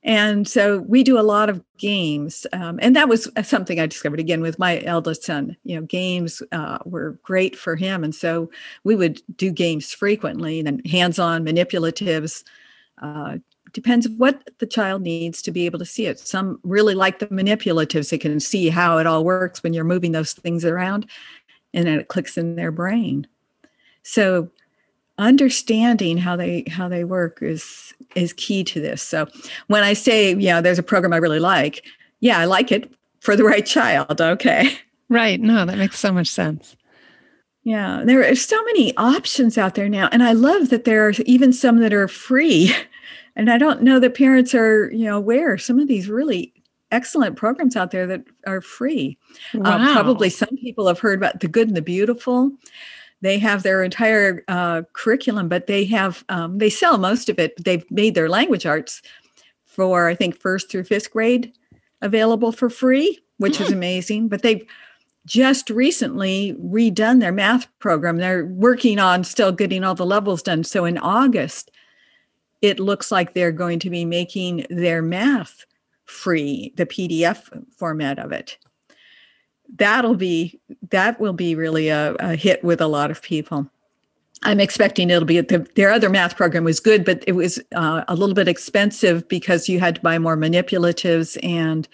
And 0.03 0.47
so 0.47 0.79
we 0.87 1.03
do 1.03 1.19
a 1.19 1.21
lot 1.21 1.49
of 1.49 1.61
games. 1.77 2.47
Um, 2.53 2.79
and 2.81 2.95
that 2.95 3.09
was 3.09 3.29
something 3.43 3.79
I 3.79 3.87
discovered 3.87 4.21
again 4.21 4.41
with 4.41 4.57
my 4.57 4.81
eldest 4.83 5.23
son. 5.23 5.57
You 5.63 5.75
know, 5.75 5.81
games 5.81 6.41
uh, 6.53 6.77
were 6.85 7.19
great 7.23 7.57
for 7.57 7.75
him. 7.75 8.03
And 8.03 8.15
so 8.15 8.49
we 8.83 8.95
would 8.95 9.21
do 9.35 9.51
games 9.51 9.91
frequently 9.91 10.61
and 10.61 10.85
hands 10.87 11.19
on 11.19 11.43
manipulatives. 11.43 12.43
Uh, 13.01 13.39
depends 13.77 14.09
what 14.09 14.49
the 14.57 14.65
child 14.65 15.03
needs 15.03 15.39
to 15.39 15.51
be 15.51 15.67
able 15.67 15.77
to 15.77 15.85
see 15.85 16.07
it. 16.07 16.17
Some 16.17 16.59
really 16.63 16.95
like 16.95 17.19
the 17.19 17.27
manipulatives, 17.27 18.09
they 18.09 18.17
can 18.17 18.39
see 18.39 18.69
how 18.69 18.97
it 18.97 19.05
all 19.05 19.23
works 19.23 19.61
when 19.61 19.71
you're 19.71 19.83
moving 19.83 20.13
those 20.13 20.33
things 20.33 20.65
around 20.65 21.05
and 21.75 21.85
then 21.85 21.99
it 21.99 22.07
clicks 22.07 22.39
in 22.39 22.55
their 22.55 22.71
brain. 22.71 23.27
So 24.01 24.49
understanding 25.19 26.17
how 26.17 26.35
they 26.35 26.63
how 26.67 26.89
they 26.89 27.03
work 27.03 27.37
is 27.43 27.93
is 28.15 28.33
key 28.33 28.63
to 28.63 28.81
this. 28.81 29.03
So 29.03 29.27
when 29.67 29.83
I 29.83 29.93
say, 29.93 30.31
you 30.31 30.47
know, 30.47 30.59
there's 30.59 30.79
a 30.79 30.83
program 30.83 31.13
I 31.13 31.17
really 31.17 31.39
like, 31.39 31.85
yeah, 32.19 32.39
I 32.39 32.45
like 32.45 32.71
it 32.71 32.91
for 33.19 33.35
the 33.35 33.43
right 33.43 33.65
child. 33.65 34.19
Okay. 34.19 34.75
Right. 35.07 35.39
No, 35.39 35.65
that 35.65 35.77
makes 35.77 35.99
so 35.99 36.11
much 36.11 36.29
sense. 36.29 36.75
Yeah, 37.63 38.01
there 38.05 38.27
are 38.27 38.33
so 38.33 38.59
many 38.63 38.97
options 38.97 39.55
out 39.55 39.75
there 39.75 39.87
now. 39.87 40.09
And 40.11 40.23
I 40.23 40.31
love 40.31 40.69
that 40.69 40.85
there 40.85 41.07
are 41.07 41.13
even 41.27 41.53
some 41.53 41.79
that 41.81 41.93
are 41.93 42.07
free. 42.07 42.73
And 43.37 43.51
I 43.51 43.59
don't 43.59 43.83
know 43.83 43.99
that 43.99 44.15
parents 44.15 44.55
are, 44.55 44.91
you 44.91 45.05
know, 45.05 45.15
aware 45.15 45.57
some 45.59 45.79
of 45.79 45.87
these 45.87 46.09
really 46.09 46.53
excellent 46.91 47.35
programs 47.35 47.75
out 47.75 47.91
there 47.91 48.07
that 48.07 48.23
are 48.47 48.61
free. 48.61 49.17
Uh, 49.53 49.59
wow. 49.59 49.77
Uh, 49.77 49.93
probably 49.93 50.29
some 50.29 50.57
people 50.57 50.87
have 50.87 50.99
heard 50.99 51.19
about 51.19 51.39
the 51.39 51.47
good 51.47 51.67
and 51.67 51.77
the 51.77 51.81
beautiful. 51.81 52.51
They 53.21 53.37
have 53.37 53.61
their 53.61 53.83
entire 53.83 54.43
uh, 54.47 54.81
curriculum, 54.93 55.49
but 55.49 55.67
they 55.67 55.85
have 55.85 56.25
um, 56.29 56.57
they 56.57 56.69
sell 56.69 56.97
most 56.97 57.29
of 57.29 57.39
it. 57.39 57.63
They've 57.63 57.85
made 57.91 58.15
their 58.15 58.27
language 58.27 58.65
arts 58.65 59.01
for 59.65 60.07
I 60.07 60.15
think 60.15 60.39
first 60.39 60.71
through 60.71 60.85
fifth 60.85 61.11
grade 61.11 61.53
available 62.01 62.51
for 62.51 62.69
free, 62.69 63.19
which 63.37 63.61
is 63.61 63.71
amazing. 63.71 64.29
But 64.29 64.41
they've 64.41 64.65
just 65.25 65.69
recently 65.69 66.55
redone 66.59 67.19
their 67.19 67.31
math 67.31 67.67
program. 67.79 68.17
They're 68.17 68.45
working 68.45 68.97
on 68.97 69.23
still 69.23 69.51
getting 69.51 69.83
all 69.83 69.95
the 69.95 70.05
levels 70.05 70.41
done. 70.41 70.63
So 70.63 70.85
in 70.85 70.97
August, 70.97 71.69
it 72.61 72.79
looks 72.79 73.11
like 73.11 73.33
they're 73.33 73.51
going 73.51 73.79
to 73.79 73.89
be 73.89 74.05
making 74.05 74.65
their 74.69 75.01
math 75.01 75.65
free, 76.05 76.73
the 76.77 76.85
PDF 76.85 77.63
format 77.77 78.19
of 78.19 78.31
it 78.31 78.57
that'll 79.75 80.15
be 80.15 80.59
that 80.89 81.19
will 81.19 81.33
be 81.33 81.55
really 81.55 81.89
a, 81.89 82.13
a 82.19 82.35
hit 82.35 82.63
with 82.63 82.81
a 82.81 82.87
lot 82.87 83.11
of 83.11 83.21
people. 83.21 83.69
I'm 84.43 84.59
expecting 84.59 85.09
it'll 85.09 85.25
be 85.25 85.41
the, 85.41 85.67
their 85.75 85.89
other 85.89 86.09
math 86.09 86.37
program 86.37 86.63
was 86.63 86.79
good, 86.79 87.03
but 87.03 87.23
it 87.25 87.31
was 87.33 87.59
uh, 87.75 88.03
a 88.07 88.15
little 88.15 88.35
bit 88.35 88.47
expensive 88.47 89.27
because 89.27 89.67
you 89.67 89.79
had 89.79 89.95
to 89.95 90.01
buy 90.01 90.19
more 90.19 90.37
manipulatives. 90.37 91.37
And 91.43 91.87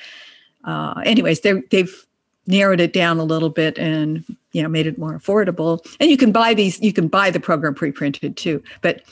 uh, 0.65 1.01
anyways, 1.05 1.41
they 1.41 1.62
they've 1.72 2.05
narrowed 2.48 2.80
it 2.80 2.94
down 2.94 3.20
a 3.20 3.24
little 3.24 3.50
bit 3.50 3.78
and 3.78 4.24
you 4.52 4.62
know 4.62 4.70
made 4.70 4.88
it 4.88 4.98
more 4.98 5.18
affordable. 5.18 5.86
And 6.00 6.10
you 6.10 6.18
can 6.18 6.32
buy 6.32 6.54
these, 6.54 6.80
you 6.82 6.94
can 6.94 7.08
buy 7.08 7.30
the 7.30 7.40
program 7.40 7.74
pre-printed 7.74 8.38
too. 8.38 8.62
But 8.82 9.04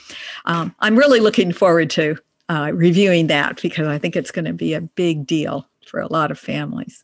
um, 0.45 0.75
I'm 0.79 0.97
really 0.97 1.19
looking 1.19 1.51
forward 1.51 1.89
to 1.91 2.17
uh, 2.49 2.71
reviewing 2.73 3.27
that 3.27 3.61
because 3.61 3.87
I 3.87 3.97
think 3.97 4.15
it's 4.15 4.31
going 4.31 4.45
to 4.45 4.53
be 4.53 4.73
a 4.73 4.81
big 4.81 5.25
deal 5.25 5.67
for 5.85 5.99
a 5.99 6.11
lot 6.11 6.31
of 6.31 6.39
families 6.39 7.03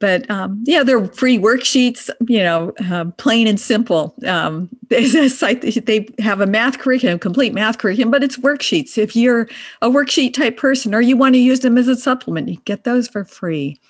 but 0.00 0.30
um, 0.30 0.62
yeah, 0.64 0.82
they're 0.82 1.06
free 1.06 1.38
worksheets, 1.38 2.08
you 2.28 2.38
know, 2.38 2.72
uh, 2.90 3.06
plain 3.16 3.46
and 3.46 3.58
simple. 3.58 4.14
Um, 4.26 4.68
they 4.88 6.08
have 6.18 6.40
a 6.40 6.46
math 6.46 6.78
curriculum, 6.78 7.18
complete 7.18 7.52
math 7.52 7.78
curriculum, 7.78 8.10
but 8.10 8.22
it's 8.22 8.36
worksheets. 8.38 8.96
If 8.96 9.16
you're 9.16 9.48
a 9.82 9.88
worksheet 9.88 10.34
type 10.34 10.56
person 10.56 10.94
or 10.94 11.00
you 11.00 11.16
want 11.16 11.34
to 11.34 11.40
use 11.40 11.60
them 11.60 11.76
as 11.76 11.88
a 11.88 11.96
supplement, 11.96 12.48
you 12.48 12.56
get 12.64 12.84
those 12.84 13.08
for 13.08 13.24
free. 13.24 13.80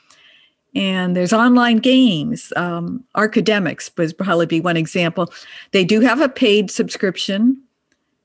And 0.74 1.16
there's 1.16 1.32
online 1.32 1.78
games. 1.78 2.52
Um, 2.54 3.02
Arcademics 3.16 3.90
would 3.96 4.16
probably 4.18 4.46
be 4.46 4.60
one 4.60 4.76
example. 4.76 5.32
They 5.72 5.84
do 5.84 6.00
have 6.00 6.20
a 6.20 6.28
paid 6.28 6.70
subscription, 6.70 7.60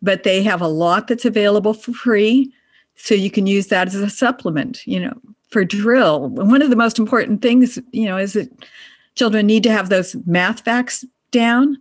but 0.02 0.24
they 0.24 0.44
have 0.44 0.62
a 0.62 0.68
lot 0.68 1.08
that's 1.08 1.26
available 1.26 1.74
for 1.74 1.94
free. 1.94 2.52
So 2.96 3.16
you 3.16 3.32
can 3.32 3.48
use 3.48 3.68
that 3.68 3.88
as 3.88 3.96
a 3.96 4.10
supplement, 4.10 4.86
you 4.86 5.00
know, 5.00 5.14
for 5.50 5.64
drill. 5.64 6.30
One 6.30 6.62
of 6.62 6.70
the 6.70 6.76
most 6.76 7.00
important 7.00 7.42
things, 7.42 7.80
you 7.92 8.06
know, 8.06 8.18
is 8.18 8.34
that 8.34 8.52
children 9.16 9.48
need 9.48 9.64
to 9.64 9.72
have 9.72 9.90
those 9.90 10.16
math 10.26 10.62
facts 10.62 11.06
down. 11.32 11.78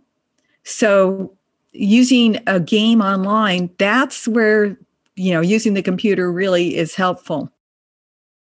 So 0.63 1.35
using 1.73 2.39
a 2.47 2.59
game 2.59 3.01
online, 3.01 3.69
that's 3.77 4.27
where, 4.27 4.77
you 5.15 5.33
know, 5.33 5.41
using 5.41 5.73
the 5.73 5.81
computer 5.81 6.31
really 6.31 6.77
is 6.77 6.95
helpful. 6.95 7.51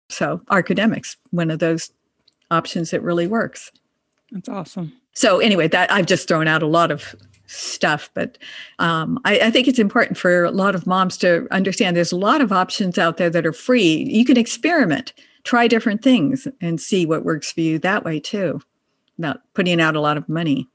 So 0.09 0.40
Arcademics, 0.50 1.17
one 1.31 1.50
of 1.50 1.61
those 1.61 1.90
options 2.50 2.90
that 2.90 3.02
really 3.02 3.26
works. 3.26 3.71
That's 4.30 4.49
awesome. 4.49 4.92
So 5.12 5.38
anyway, 5.38 5.69
that 5.69 5.90
I've 5.90 6.07
just 6.07 6.28
thrown 6.28 6.47
out 6.47 6.62
a 6.62 6.66
lot 6.66 6.90
of 6.90 7.14
stuff. 7.47 8.11
But 8.14 8.38
um, 8.78 9.19
I, 9.25 9.40
I, 9.40 9.50
think 9.50 9.66
it's 9.66 9.78
important 9.78 10.16
for 10.16 10.45
a 10.45 10.52
lot 10.52 10.76
of 10.76 10.87
moms 10.87 11.16
to 11.19 11.49
understand 11.50 11.97
there's 11.97 12.12
a 12.12 12.16
lot 12.16 12.40
of 12.40 12.52
options 12.52 12.97
out 12.97 13.16
there 13.16 13.30
that 13.30 13.45
are 13.45 13.52
free. 13.52 14.04
You 14.09 14.25
can 14.25 14.37
experiment, 14.37 15.12
try 15.42 15.66
different 15.66 16.02
things, 16.02 16.47
and 16.61 16.80
see 16.80 17.07
what 17.07 17.25
works 17.25 17.50
for 17.50 17.61
you 17.61 17.78
that 17.80 18.04
way 18.04 18.21
too, 18.21 18.61
without 19.16 19.40
putting 19.54 19.80
out 19.80 19.97
a 19.97 20.00
lot 20.00 20.16
of 20.16 20.28
money. 20.28 20.69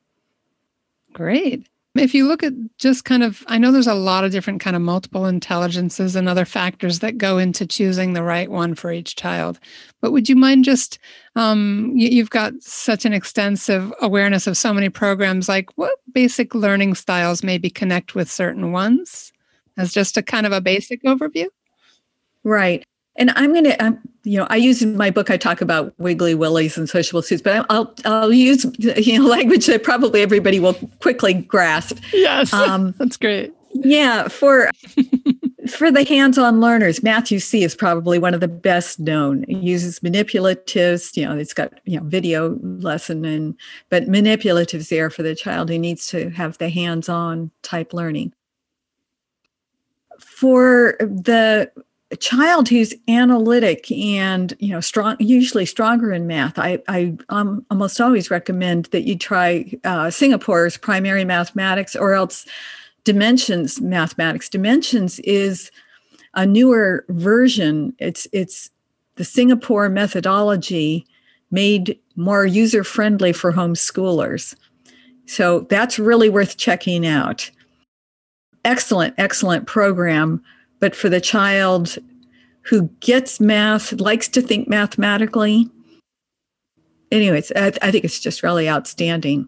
Great. 1.14 1.70
If 1.96 2.14
you 2.14 2.28
look 2.28 2.44
at 2.44 2.54
just 2.78 3.06
kind 3.06 3.24
of, 3.24 3.44
I 3.48 3.58
know 3.58 3.72
there's 3.72 3.88
a 3.88 3.94
lot 3.94 4.26
of 4.26 4.32
different 4.32 4.60
kind 4.60 4.76
of 4.76 4.82
multiple 4.82 5.26
intelligences 5.26 6.16
and 6.18 6.28
other 6.28 6.44
factors 6.44 7.00
that 7.00 7.18
go 7.18 7.38
into 7.38 7.66
choosing 7.66 8.12
the 8.12 8.24
right 8.24 8.52
one 8.52 8.76
for 8.76 8.92
each 8.92 9.16
child. 9.16 9.60
But 10.02 10.12
would 10.12 10.28
you 10.28 10.36
mind 10.36 10.66
just, 10.66 11.00
um, 11.38 11.94
you, 11.96 12.22
have 12.22 12.30
got 12.30 12.54
such 12.60 13.06
an 13.06 13.14
extensive 13.14 13.94
awareness 14.02 14.46
of 14.46 14.58
so 14.58 14.74
many 14.74 14.90
programs, 14.90 15.48
like 15.48 15.70
what 15.78 15.98
basic 16.12 16.54
learning 16.54 16.96
styles 16.96 17.44
maybe 17.44 17.70
connect 17.70 18.14
with 18.14 18.30
certain 18.30 18.74
ones 18.74 19.32
as 19.78 19.94
just 19.94 20.18
a 20.18 20.22
kind 20.22 20.46
of 20.46 20.52
a 20.52 20.60
basic 20.60 21.02
overview? 21.04 21.48
Right. 22.44 22.86
And 23.18 23.32
I'm 23.36 23.54
going 23.54 23.64
to, 23.66 23.84
um, 23.84 24.00
you 24.24 24.40
know, 24.40 24.48
I 24.50 24.58
use 24.58 24.82
in 24.82 24.98
my 24.98 25.10
book, 25.10 25.30
I 25.30 25.38
talk 25.38 25.62
about 25.62 25.94
wiggly 25.98 26.36
willies 26.36 26.78
and 26.78 26.90
sociable 26.90 27.22
suits, 27.22 27.42
but 27.42 27.66
I'll, 27.70 27.94
I'll 28.04 28.34
use, 28.34 28.66
you 28.78 29.20
know, 29.20 29.26
language 29.30 29.68
that 29.68 29.84
probably 29.84 30.22
everybody 30.22 30.60
will 30.60 30.74
quickly 31.02 31.34
grasp. 31.34 31.98
Yes. 32.14 32.54
Um, 32.66 32.96
that's 32.98 33.18
great. 33.18 33.54
Yeah. 33.74 34.28
For, 34.30 34.72
for 35.70 35.92
the 35.92 36.04
hands-on 36.08 36.62
learners, 36.62 37.04
Math-U-See 37.04 37.64
is 37.64 37.76
probably 37.76 38.18
one 38.18 38.34
of 38.34 38.40
the 38.40 38.48
best 38.48 39.00
known. 39.00 39.44
He 39.48 39.56
uses 39.56 40.00
manipulatives, 40.00 41.16
you 41.16 41.26
know, 41.26 41.38
it's 41.38 41.54
got, 41.54 41.74
you 41.84 42.00
know, 42.00 42.06
video 42.06 42.58
lesson 42.62 43.26
and, 43.26 43.56
but 43.90 44.06
manipulatives 44.06 44.90
there 44.90 45.10
for 45.10 45.22
the 45.22 45.36
child 45.36 45.70
who 45.70 45.78
needs 45.78 46.08
to 46.08 46.30
have 46.30 46.58
the 46.58 46.70
hands-on 46.70 47.52
type 47.62 47.94
learning. 47.94 48.34
For 50.20 50.96
the 51.00 51.70
a 52.12 52.16
child 52.16 52.70
who's 52.70 52.94
analytic 53.08 53.92
and 53.92 54.54
you 54.60 54.70
know 54.70 54.80
strong 54.80 55.16
usually 55.20 55.66
stronger 55.66 56.12
in 56.12 56.28
math 56.28 56.60
i 56.60 56.78
i 56.88 57.16
um, 57.30 57.66
almost 57.72 58.00
always 58.00 58.30
recommend 58.30 58.86
that 58.86 59.08
you 59.08 59.18
try 59.18 59.66
uh, 59.86 60.12
singapore's 60.12 60.78
primary 60.78 61.26
mathematics 61.26 61.96
or 61.96 62.14
else 62.14 62.46
dimensions 63.06 63.80
mathematics. 63.80 64.50
Dimensions 64.50 65.20
is 65.20 65.72
a 66.34 66.46
newer 66.46 67.06
version. 67.08 67.96
It's 68.00 68.28
it's 68.34 68.70
the 69.16 69.24
singapore 69.24 69.88
methodology 69.88 71.08
made 71.52 71.98
more 72.18 72.46
user 72.46 72.84
friendly 72.84 73.32
for 73.32 73.54
homeschoolers. 73.54 74.56
So 75.28 75.62
that's 75.70 75.98
really 75.98 76.30
worth 76.30 76.58
checking 76.58 77.08
out. 77.08 77.50
Excellent 78.66 79.14
excellent 79.18 79.68
program 79.68 80.44
but 80.86 80.96
for 80.96 81.10
the 81.10 81.20
child 81.20 81.98
who 82.62 82.84
gets 83.00 83.40
math, 83.40 83.92
likes 83.94 84.28
to 84.28 84.40
think 84.40 84.68
mathematically, 84.68 85.68
anyways, 87.12 87.52
I, 87.56 87.72
I 87.82 87.90
think 87.90 88.06
it's 88.06 88.20
just 88.20 88.44
really 88.44 88.70
outstanding. 88.70 89.48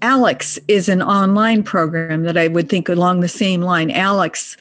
ALEKS 0.00 0.58
is 0.68 0.88
an 0.88 1.02
online 1.02 1.62
program 1.62 2.22
that 2.22 2.38
I 2.38 2.48
would 2.48 2.70
think 2.70 2.88
along 2.88 3.20
the 3.20 3.28
same 3.28 3.60
line. 3.60 3.90
ALEKS 3.90 4.56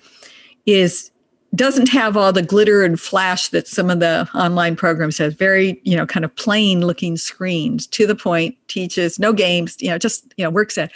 is 0.66 1.10
doesn't 1.56 1.88
have 1.88 2.18
all 2.18 2.34
the 2.34 2.42
glitter 2.42 2.84
and 2.84 3.00
flash 3.00 3.48
that 3.48 3.66
some 3.66 3.90
of 3.90 4.02
the 4.02 4.28
online 4.36 4.76
programs 4.76 5.18
have 5.20 5.40
very 5.40 5.80
you 5.86 5.96
know 5.96 6.06
kind 6.06 6.26
of 6.26 6.36
plain 6.36 6.86
looking 6.86 7.16
screens 7.16 7.88
to 7.88 8.06
the 8.06 8.14
point 8.14 8.58
teaches 8.68 9.18
no 9.18 9.32
games 9.32 9.82
you 9.82 9.90
know 9.90 9.98
just 9.98 10.34
you 10.36 10.44
know 10.44 10.50
works 10.50 10.78
at 10.78 10.92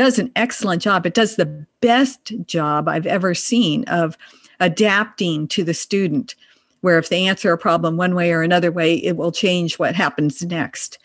does 0.00 0.18
an 0.18 0.30
excellent 0.36 0.82
job 0.82 1.06
it 1.06 1.14
does 1.14 1.36
the 1.36 1.46
best 1.80 2.32
job 2.46 2.88
i've 2.88 3.06
ever 3.06 3.34
seen 3.34 3.84
of 3.84 4.16
adapting 4.60 5.46
to 5.48 5.62
the 5.62 5.74
student 5.74 6.34
where 6.80 6.98
if 6.98 7.08
they 7.08 7.26
answer 7.26 7.52
a 7.52 7.58
problem 7.58 7.96
one 7.96 8.14
way 8.14 8.32
or 8.32 8.42
another 8.42 8.72
way 8.72 8.94
it 8.94 9.16
will 9.16 9.32
change 9.32 9.78
what 9.78 9.94
happens 9.94 10.42
next 10.44 10.98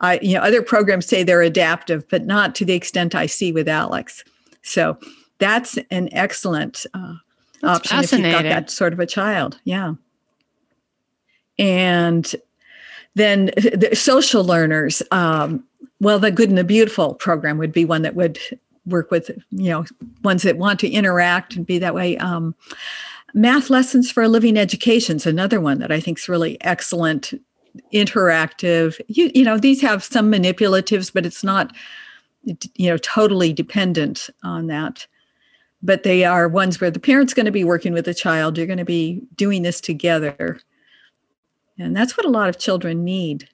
i 0.00 0.18
you 0.22 0.34
know 0.34 0.40
other 0.40 0.62
programs 0.62 1.06
say 1.06 1.22
they're 1.22 1.42
adaptive 1.42 2.08
but 2.08 2.24
not 2.26 2.54
to 2.54 2.64
the 2.64 2.74
extent 2.74 3.14
i 3.14 3.26
see 3.26 3.52
with 3.52 3.66
ALEKS. 3.68 4.24
so 4.62 4.98
that's 5.42 5.76
an 5.90 6.08
excellent 6.12 6.86
uh, 6.94 7.14
option 7.64 7.98
if 7.98 8.12
you've 8.12 8.22
got 8.22 8.44
that 8.44 8.70
sort 8.70 8.92
of 8.92 9.00
a 9.00 9.06
child. 9.06 9.58
Yeah. 9.64 9.94
And 11.58 12.32
then 13.16 13.46
the 13.56 13.90
social 13.94 14.44
learners, 14.44 15.02
um, 15.10 15.64
well, 16.02 16.18
the 16.18 16.30
Good 16.30 16.48
and 16.48 16.58
the 16.58 16.64
Beautiful 16.64 17.14
program 17.14 17.58
would 17.58 17.72
be 17.72 17.84
one 17.84 18.02
that 18.02 18.16
would 18.16 18.38
work 18.86 19.10
with, 19.10 19.30
you 19.50 19.70
know, 19.70 19.84
ones 20.24 20.42
that 20.42 20.58
want 20.58 20.80
to 20.80 20.90
interact 20.90 21.54
and 21.54 21.64
be 21.64 21.78
that 21.78 21.94
way. 21.94 22.18
Um, 22.18 22.54
math 23.34 23.70
lessons 23.70 24.10
for 24.10 24.24
a 24.24 24.28
living 24.28 24.58
education 24.58 25.16
is 25.16 25.26
another 25.26 25.60
one 25.60 25.78
that 25.78 25.92
I 25.92 26.00
think 26.00 26.18
is 26.18 26.28
really 26.28 26.60
excellent, 26.62 27.32
interactive. 27.94 29.00
You, 29.06 29.30
you 29.32 29.44
know, 29.44 29.58
these 29.58 29.80
have 29.80 30.02
some 30.02 30.30
manipulatives, 30.30 31.12
but 31.12 31.24
it's 31.24 31.44
not, 31.44 31.72
you 32.42 32.90
know, 32.90 32.96
totally 32.98 33.52
dependent 33.52 34.28
on 34.42 34.66
that 34.66 35.06
but 35.82 36.04
they 36.04 36.24
are 36.24 36.48
ones 36.48 36.80
where 36.80 36.90
the 36.90 37.00
parent's 37.00 37.34
going 37.34 37.46
to 37.46 37.52
be 37.52 37.64
working 37.64 37.92
with 37.92 38.04
the 38.04 38.14
child. 38.14 38.56
You're 38.56 38.66
going 38.66 38.78
to 38.78 38.84
be 38.84 39.22
doing 39.34 39.62
this 39.62 39.80
together. 39.80 40.60
And 41.78 41.96
that's 41.96 42.16
what 42.16 42.26
a 42.26 42.30
lot 42.30 42.48
of 42.48 42.58
children 42.58 43.02
need. 43.02 43.48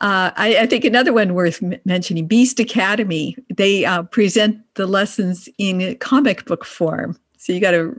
Uh, 0.00 0.30
I, 0.36 0.58
I, 0.58 0.66
think 0.66 0.84
another 0.84 1.14
one 1.14 1.32
worth 1.32 1.62
m- 1.62 1.80
mentioning 1.86 2.26
Beast 2.26 2.60
Academy. 2.60 3.34
They 3.54 3.86
uh, 3.86 4.02
present 4.02 4.60
the 4.74 4.86
lessons 4.86 5.48
in 5.56 5.96
comic 5.96 6.44
book 6.44 6.66
form. 6.66 7.18
So 7.38 7.54
you 7.54 7.60
got 7.60 7.72
a 7.72 7.94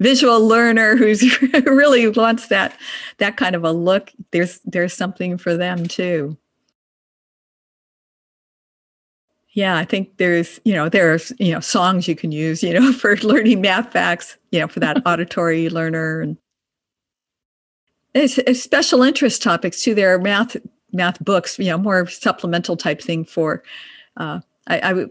visual 0.00 0.46
learner 0.46 0.96
who's 0.96 1.22
really 1.66 2.08
wants 2.08 2.48
that 2.48 2.74
that 3.18 3.36
kind 3.36 3.54
of 3.54 3.64
a 3.64 3.72
look. 3.72 4.12
There's 4.30 4.60
there's 4.64 4.94
something 4.94 5.36
for 5.36 5.54
them 5.54 5.86
too 5.86 6.38
yeah 9.52 9.76
i 9.76 9.84
think 9.84 10.16
there's 10.16 10.60
you 10.64 10.74
know 10.74 10.88
there's 10.88 11.32
you 11.38 11.52
know 11.52 11.60
songs 11.60 12.08
you 12.08 12.16
can 12.16 12.32
use 12.32 12.62
you 12.62 12.72
know 12.72 12.92
for 13.00 13.16
learning 13.18 13.60
math 13.60 13.92
facts 13.92 14.36
you 14.50 14.60
know 14.60 14.68
for 14.68 14.80
that 14.80 15.02
auditory 15.06 15.68
learner 15.68 16.20
and 16.20 16.36
it's, 18.14 18.36
it's, 18.38 18.62
special 18.62 19.02
interest 19.02 19.42
topics 19.42 19.82
too 19.82 19.94
there 19.94 20.14
are 20.14 20.18
math 20.18 20.56
math 20.92 21.22
books 21.24 21.58
you 21.58 21.66
know 21.66 21.78
more 21.78 22.06
supplemental 22.06 22.76
type 22.76 23.00
thing 23.00 23.24
for 23.24 23.62
uh, 24.16 24.40
I, 24.66 24.80
I 24.80 25.06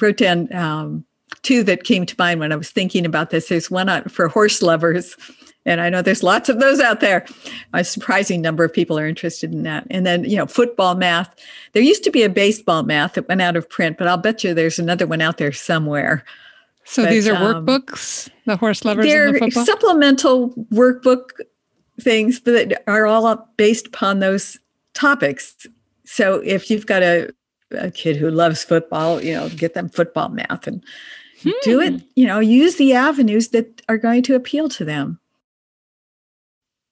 wrote 0.00 0.16
down 0.16 0.52
um, 0.54 1.04
two 1.42 1.62
that 1.64 1.84
came 1.84 2.06
to 2.06 2.14
mind 2.18 2.40
when 2.40 2.52
i 2.52 2.56
was 2.56 2.70
thinking 2.70 3.04
about 3.04 3.30
this 3.30 3.48
there's 3.48 3.70
one 3.70 4.08
for 4.08 4.28
horse 4.28 4.62
lovers 4.62 5.16
and 5.66 5.80
I 5.80 5.88
know 5.88 6.02
there's 6.02 6.22
lots 6.22 6.48
of 6.48 6.60
those 6.60 6.80
out 6.80 7.00
there. 7.00 7.24
A 7.72 7.84
surprising 7.84 8.42
number 8.42 8.64
of 8.64 8.72
people 8.72 8.98
are 8.98 9.08
interested 9.08 9.52
in 9.52 9.62
that. 9.62 9.86
And 9.90 10.04
then, 10.04 10.24
you 10.24 10.36
know, 10.36 10.46
football 10.46 10.94
math. 10.94 11.34
There 11.72 11.82
used 11.82 12.04
to 12.04 12.10
be 12.10 12.22
a 12.22 12.28
baseball 12.28 12.82
math 12.82 13.14
that 13.14 13.28
went 13.28 13.40
out 13.40 13.56
of 13.56 13.68
print, 13.68 13.96
but 13.96 14.06
I'll 14.06 14.18
bet 14.18 14.44
you 14.44 14.52
there's 14.52 14.78
another 14.78 15.06
one 15.06 15.22
out 15.22 15.38
there 15.38 15.52
somewhere. 15.52 16.24
So 16.84 17.04
but, 17.04 17.10
these 17.10 17.26
are 17.26 17.34
um, 17.34 17.66
workbooks, 17.66 18.28
the 18.44 18.56
horse 18.56 18.84
lovers. 18.84 19.06
They're 19.06 19.32
the 19.32 19.50
supplemental 19.50 20.50
workbook 20.70 21.30
things, 22.00 22.40
but 22.40 22.82
are 22.86 23.06
all 23.06 23.48
based 23.56 23.86
upon 23.86 24.18
those 24.18 24.58
topics. 24.94 25.66
So 26.04 26.36
if 26.44 26.70
you've 26.70 26.86
got 26.86 27.02
a, 27.02 27.30
a 27.72 27.90
kid 27.90 28.16
who 28.16 28.30
loves 28.30 28.64
football, 28.64 29.22
you 29.22 29.34
know, 29.34 29.48
get 29.50 29.74
them 29.74 29.88
football 29.88 30.28
math 30.28 30.66
and 30.66 30.82
hmm. 31.42 31.50
do 31.62 31.80
it, 31.80 31.92
hmm. 31.92 32.06
you 32.16 32.26
know, 32.26 32.38
use 32.38 32.76
the 32.76 32.94
avenues 32.94 33.48
that 33.48 33.82
are 33.88 33.98
going 33.98 34.22
to 34.24 34.34
appeal 34.34 34.68
to 34.70 34.84
them. 34.84 35.20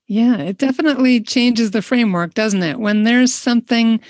Yeah, 0.08 0.36
it 0.38 0.58
definitely 0.58 1.22
changes 1.22 1.70
the 1.70 1.80
framework, 1.80 2.34
doesn't 2.34 2.62
it? 2.62 2.78
When 2.78 3.04
there's 3.04 3.32
something 3.32 4.00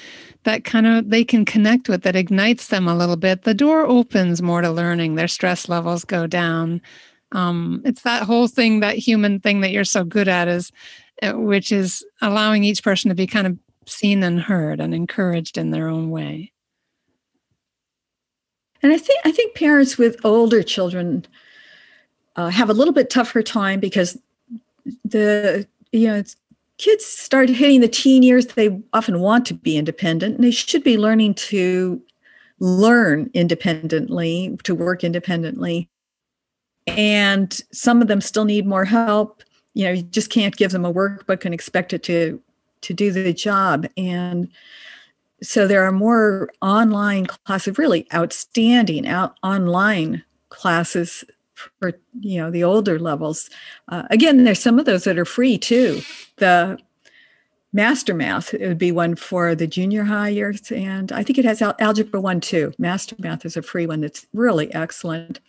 that 0.45 0.65
kind 0.65 0.87
of 0.87 1.11
they 1.11 1.25
can 1.25 1.45
connect 1.45 1.89
with 1.89 2.03
that 2.03 2.17
ignites 2.17 2.69
them 2.69 2.89
a 2.89 2.97
little 2.97 3.17
bit, 3.17 3.43
the 3.43 3.55
door 3.55 3.87
opens 3.87 4.43
more 4.43 4.63
to 4.63 4.71
learning. 4.71 5.15
Their 5.15 5.29
stress 5.29 5.69
levels 5.69 6.05
go 6.05 6.27
down. 6.27 6.81
Um, 7.31 7.83
it's 7.85 8.03
that 8.03 8.25
whole 8.25 8.49
thing, 8.49 8.81
that 8.81 8.97
human 8.97 9.39
thing 9.39 9.61
that 9.61 9.71
you're 9.71 9.85
so 9.85 10.03
good 10.05 10.29
at, 10.29 10.49
is 10.49 10.73
uh, 11.23 11.35
which 11.35 11.71
is 11.71 12.05
allowing 12.21 12.65
each 12.65 12.83
person 12.83 13.09
to 13.09 13.15
be 13.15 13.27
kind 13.27 13.47
of 13.47 13.57
seen 13.87 14.23
and 14.23 14.41
heard 14.41 14.81
and 14.81 14.95
encouraged 14.95 15.59
in 15.59 15.71
their 15.71 15.89
own 15.89 16.11
way. 16.11 16.53
And 18.83 18.93
I 18.93 18.99
think 18.99 19.21
I 19.25 19.33
think 19.33 19.55
parents 19.55 19.97
with 19.97 20.17
older 20.25 20.63
children 20.63 21.25
uh, 22.37 22.49
have 22.49 22.71
a 22.71 22.75
little 22.75 22.95
bit 22.95 23.11
tougher 23.11 23.43
time 23.43 23.79
because 23.79 24.19
the 25.05 25.67
you 25.93 26.09
know, 26.09 26.23
kids 26.79 27.05
start 27.05 27.49
hitting 27.49 27.81
the 27.81 27.89
teen 27.89 28.23
years, 28.23 28.47
they 28.47 28.83
often 28.93 29.21
want 29.21 29.47
to 29.47 29.55
be 29.55 29.77
independent 29.77 30.35
and 30.35 30.45
they 30.45 30.51
should 30.51 30.83
be 30.83 30.99
learning 30.99 31.35
to 31.35 32.03
learn 32.59 33.31
independently, 33.35 34.59
to 34.65 34.75
work 34.75 35.05
independently. 35.05 35.89
And 36.87 37.57
some 37.73 38.03
of 38.03 38.09
them 38.09 38.21
still 38.21 38.45
need 38.45 38.67
more 38.67 38.85
help. 38.85 39.43
You 39.75 39.85
know, 39.85 39.93
you 39.93 40.03
just 40.03 40.31
can't 40.31 40.57
give 40.57 40.73
them 40.73 40.85
a 40.85 40.93
workbook 40.93 41.45
and 41.45 41.55
expect 41.55 41.93
it 41.93 42.03
to 42.05 42.41
to 42.83 42.95
do 42.95 43.11
the 43.11 43.33
job. 43.33 43.87
And 43.97 44.49
so 45.43 45.67
there 45.67 45.85
are 45.85 45.93
more 45.93 46.51
online 46.63 47.27
classes, 47.27 47.79
really 47.79 48.07
outstanding 48.15 49.07
out 49.09 49.39
online 49.43 50.23
classes 50.51 51.25
for 51.55 51.93
you 52.21 52.41
know 52.41 52.51
the 52.51 52.65
older 52.65 52.99
levels. 52.99 53.51
Uh, 53.89 54.05
again, 54.11 54.45
there's 54.45 54.61
some 54.61 54.79
of 54.79 54.85
those 54.85 55.05
that 55.05 55.19
are 55.19 55.25
free 55.25 55.59
too. 55.59 56.01
The 56.37 56.79
Master 57.73 58.15
Math 58.15 58.55
it 58.55 58.67
would 58.67 58.79
be 58.79 58.93
one 58.93 59.17
for 59.17 59.55
the 59.55 59.67
junior 59.67 60.05
high 60.05 60.29
years, 60.29 60.71
and 60.71 61.11
I 61.13 61.23
think 61.23 61.39
it 61.39 61.45
has 61.45 61.63
al- 61.63 61.77
Algebra 61.79 62.21
One 62.21 62.41
too. 62.41 62.73
Master 62.79 63.17
Math 63.19 63.45
is 63.45 63.57
a 63.57 63.63
free 63.63 63.87
one 63.87 64.01
that's 64.01 64.27
really 64.33 64.73
excellent. 64.75 65.41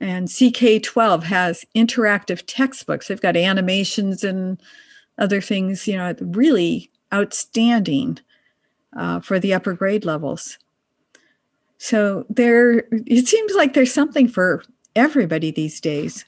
And 0.00 0.28
CK12 0.28 1.24
has 1.24 1.64
interactive 1.74 2.44
textbooks. 2.46 3.08
They've 3.08 3.20
got 3.20 3.36
animations 3.36 4.22
and 4.22 4.60
other 5.18 5.40
things, 5.40 5.86
you 5.86 5.96
know, 5.96 6.14
really 6.20 6.90
outstanding 7.12 8.18
uh, 8.96 9.20
for 9.20 9.38
the 9.38 9.54
upper 9.54 9.74
grade 9.74 10.04
levels. 10.04 10.58
So 11.78 12.26
there, 12.28 12.84
it 12.90 13.28
seems 13.28 13.54
like 13.54 13.74
there's 13.74 13.92
something 13.92 14.28
for 14.28 14.62
everybody 14.96 15.50
these 15.50 15.80
days. 15.80 16.24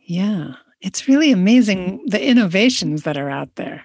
Yeah, 0.00 0.54
it's 0.80 1.08
really 1.08 1.32
amazing 1.32 2.04
the 2.06 2.24
innovations 2.24 3.02
that 3.04 3.16
are 3.16 3.30
out 3.30 3.54
there. 3.56 3.84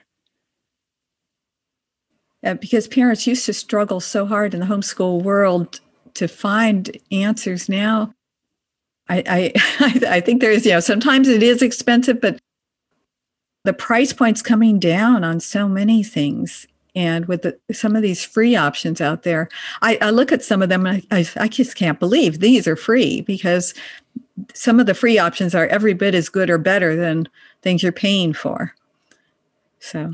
Uh, 2.44 2.54
because 2.56 2.88
parents 2.88 3.26
used 3.26 3.46
to 3.48 3.54
struggle 3.54 4.00
so 4.00 4.26
hard 4.26 4.54
in 4.54 4.60
the 4.60 4.66
homeschool 4.66 5.24
world 5.24 5.80
to 6.14 6.28
find 6.28 6.96
answers 7.12 7.68
now. 7.68 8.14
I, 9.10 9.54
I, 9.80 10.00
I 10.08 10.22
think 10.22 10.42
there's, 10.42 10.66
you 10.66 10.72
know, 10.72 10.80
sometimes 10.80 11.28
it 11.28 11.42
is 11.42 11.62
expensive, 11.62 12.22
but 12.22 12.40
the 13.68 13.74
price 13.74 14.14
point's 14.14 14.42
coming 14.42 14.80
down 14.80 15.26
on 15.26 15.42
so 15.42 15.68
many 15.68 16.02
things. 16.02 16.66
And 16.96 17.26
with 17.26 17.42
the, 17.42 17.60
some 17.74 17.98
of 17.98 18.02
these 18.02 18.24
free 18.24 18.56
options 18.56 19.02
out 19.02 19.24
there 19.24 19.50
i, 19.82 20.00
I 20.02 20.10
look 20.10 20.32
at 20.32 20.42
some 20.42 20.64
of 20.64 20.70
them 20.70 20.86
and 20.88 21.06
I, 21.12 21.18
I, 21.20 21.28
I, 21.42 21.48
just 21.50 21.76
can't 21.76 22.00
believe 22.00 22.40
these 22.40 22.66
are 22.66 22.78
free 22.78 23.22
because 23.22 23.76
some 24.56 24.80
of 24.80 24.86
the 24.86 24.96
free 24.96 25.20
options 25.20 25.54
are 25.54 25.68
every 25.68 25.94
bit 25.94 26.16
as 26.16 26.30
good 26.30 26.50
or 26.50 26.58
better 26.58 26.96
than 26.96 27.28
things 27.62 27.84
you're 27.84 27.92
paying 27.92 28.34
for. 28.34 28.74
So 29.80 30.14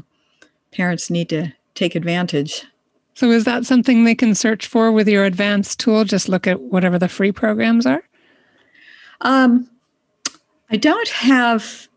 parents 0.72 1.12
need 1.12 1.30
to 1.30 1.54
take 1.76 1.96
advantage. 1.96 2.66
So 3.14 3.30
is 3.30 3.46
that 3.46 3.66
something 3.66 4.04
they 4.04 4.16
can 4.16 4.34
search 4.34 4.66
for 4.66 4.92
with 4.92 5.08
your 5.08 5.26
advanced 5.26 5.80
tool? 5.80 6.04
Just 6.06 6.28
look 6.28 6.48
at 6.48 6.60
whatever 6.60 6.98
the 6.98 7.08
free 7.08 7.32
programs 7.32 7.86
are? 7.86 8.04
Um, 9.22 9.70
i 10.70 10.76
don't 10.76 11.10
have 11.10 11.88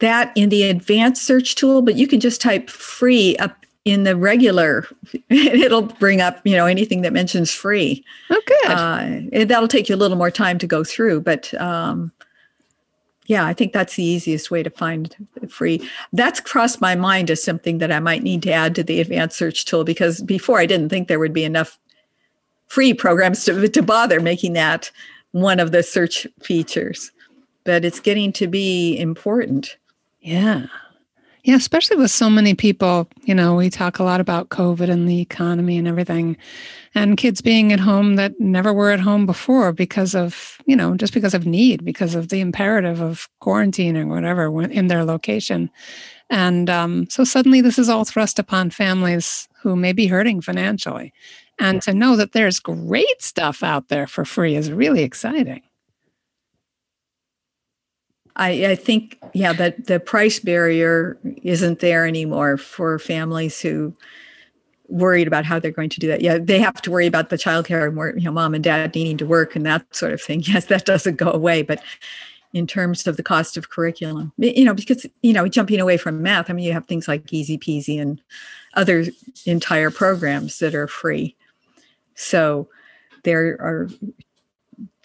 that 0.00 0.32
in 0.36 0.48
the 0.48 0.64
advanced 0.64 1.24
search 1.24 1.54
tool, 1.54 1.82
but 1.82 1.96
you 1.96 2.06
can 2.06 2.20
just 2.20 2.40
type 2.40 2.70
free 2.70 3.36
up 3.36 3.64
in 3.84 4.02
the 4.02 4.16
regular, 4.16 4.86
it'll 5.30 5.82
bring 5.82 6.20
up, 6.20 6.40
you 6.44 6.56
know, 6.56 6.66
anything 6.66 7.02
that 7.02 7.12
mentions 7.12 7.50
free. 7.50 8.04
Oh, 8.30 8.40
good. 8.46 8.70
Uh, 8.70 9.44
that'll 9.46 9.68
take 9.68 9.88
you 9.88 9.94
a 9.94 9.96
little 9.96 10.16
more 10.16 10.30
time 10.30 10.58
to 10.58 10.66
go 10.66 10.84
through, 10.84 11.22
but 11.22 11.52
um, 11.60 12.12
yeah, 13.26 13.46
I 13.46 13.54
think 13.54 13.72
that's 13.72 13.96
the 13.96 14.04
easiest 14.04 14.50
way 14.50 14.62
to 14.62 14.70
find 14.70 15.14
free. 15.48 15.88
That's 16.12 16.40
crossed 16.40 16.80
my 16.80 16.96
mind 16.96 17.30
as 17.30 17.42
something 17.42 17.78
that 17.78 17.92
I 17.92 18.00
might 18.00 18.22
need 18.22 18.42
to 18.42 18.52
add 18.52 18.74
to 18.74 18.82
the 18.82 19.00
advanced 19.00 19.38
search 19.38 19.64
tool 19.64 19.84
because 19.84 20.22
before 20.22 20.58
I 20.58 20.66
didn't 20.66 20.88
think 20.88 21.08
there 21.08 21.18
would 21.18 21.32
be 21.32 21.44
enough 21.44 21.78
free 22.66 22.92
programs 22.92 23.44
to, 23.44 23.68
to 23.68 23.82
bother 23.82 24.20
making 24.20 24.52
that 24.54 24.90
one 25.32 25.60
of 25.60 25.72
the 25.72 25.82
search 25.82 26.26
features, 26.42 27.10
but 27.64 27.84
it's 27.84 28.00
getting 28.00 28.32
to 28.32 28.46
be 28.46 28.98
important. 28.98 29.76
Yeah. 30.28 30.66
Yeah, 31.44 31.56
especially 31.56 31.96
with 31.96 32.10
so 32.10 32.28
many 32.28 32.52
people, 32.52 33.08
you 33.24 33.34
know, 33.34 33.54
we 33.54 33.70
talk 33.70 33.98
a 33.98 34.04
lot 34.04 34.20
about 34.20 34.50
COVID 34.50 34.90
and 34.90 35.08
the 35.08 35.22
economy 35.22 35.78
and 35.78 35.88
everything, 35.88 36.36
and 36.94 37.16
kids 37.16 37.40
being 37.40 37.72
at 37.72 37.80
home 37.80 38.16
that 38.16 38.38
never 38.38 38.74
were 38.74 38.90
at 38.90 39.00
home 39.00 39.24
before 39.24 39.72
because 39.72 40.14
of, 40.14 40.58
you 40.66 40.76
know, 40.76 40.94
just 40.96 41.14
because 41.14 41.32
of 41.32 41.46
need, 41.46 41.82
because 41.82 42.14
of 42.14 42.28
the 42.28 42.40
imperative 42.40 43.00
of 43.00 43.26
quarantine 43.40 43.96
or 43.96 44.06
whatever 44.06 44.62
in 44.64 44.88
their 44.88 45.02
location. 45.02 45.70
And 46.28 46.68
um, 46.68 47.08
so 47.08 47.24
suddenly 47.24 47.62
this 47.62 47.78
is 47.78 47.88
all 47.88 48.04
thrust 48.04 48.38
upon 48.38 48.68
families 48.68 49.48
who 49.62 49.76
may 49.76 49.94
be 49.94 50.08
hurting 50.08 50.42
financially. 50.42 51.14
And 51.58 51.80
to 51.82 51.94
know 51.94 52.16
that 52.16 52.32
there's 52.32 52.60
great 52.60 53.22
stuff 53.22 53.62
out 53.62 53.88
there 53.88 54.06
for 54.06 54.26
free 54.26 54.56
is 54.56 54.70
really 54.70 55.02
exciting. 55.02 55.62
I, 58.38 58.66
I 58.66 58.74
think, 58.76 59.18
yeah, 59.34 59.52
that 59.54 59.86
the 59.86 59.98
price 59.98 60.38
barrier 60.38 61.18
isn't 61.42 61.80
there 61.80 62.06
anymore 62.06 62.56
for 62.56 62.98
families 62.98 63.60
who 63.60 63.94
worried 64.88 65.26
about 65.26 65.44
how 65.44 65.58
they're 65.58 65.70
going 65.70 65.90
to 65.90 66.00
do 66.00 66.06
that. 66.08 66.22
Yeah, 66.22 66.38
they 66.38 66.60
have 66.60 66.80
to 66.82 66.90
worry 66.90 67.06
about 67.06 67.28
the 67.28 67.36
childcare 67.36 67.88
and 67.88 68.20
you 68.20 68.24
know, 68.24 68.32
mom 68.32 68.54
and 68.54 68.64
dad 68.64 68.94
needing 68.94 69.18
to 69.18 69.26
work 69.26 69.54
and 69.54 69.66
that 69.66 69.94
sort 69.94 70.12
of 70.12 70.22
thing. 70.22 70.42
Yes, 70.46 70.66
that 70.66 70.86
doesn't 70.86 71.16
go 71.16 71.30
away, 71.30 71.62
but 71.62 71.82
in 72.54 72.66
terms 72.66 73.06
of 73.06 73.16
the 73.18 73.22
cost 73.22 73.56
of 73.58 73.68
curriculum, 73.68 74.32
you 74.38 74.64
know, 74.64 74.72
because 74.72 75.04
you 75.22 75.34
know, 75.34 75.46
jumping 75.48 75.80
away 75.80 75.98
from 75.98 76.22
math, 76.22 76.48
I 76.48 76.54
mean, 76.54 76.64
you 76.64 76.72
have 76.72 76.86
things 76.86 77.06
like 77.06 77.30
Easy 77.32 77.58
Peasy 77.58 78.00
and 78.00 78.22
other 78.74 79.04
entire 79.44 79.90
programs 79.90 80.58
that 80.60 80.74
are 80.74 80.88
free. 80.88 81.36
So 82.14 82.68
there 83.24 83.58
are 83.60 83.90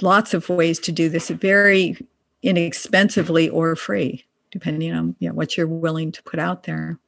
lots 0.02 0.34
of 0.34 0.48
ways 0.48 0.80
to 0.80 0.92
do 0.92 1.10
this 1.10 1.30
very 1.30 1.98
inexpensively 2.44 3.50
or 3.50 3.76
free, 3.76 4.26
depending 4.52 4.94
on 4.94 5.16
you 5.20 5.30
know, 5.30 5.34
what 5.34 5.58
you're 5.58 5.68
willing 5.68 6.12
to 6.12 6.24
put 6.24 6.40
out 6.40 6.64
there. 6.64 7.00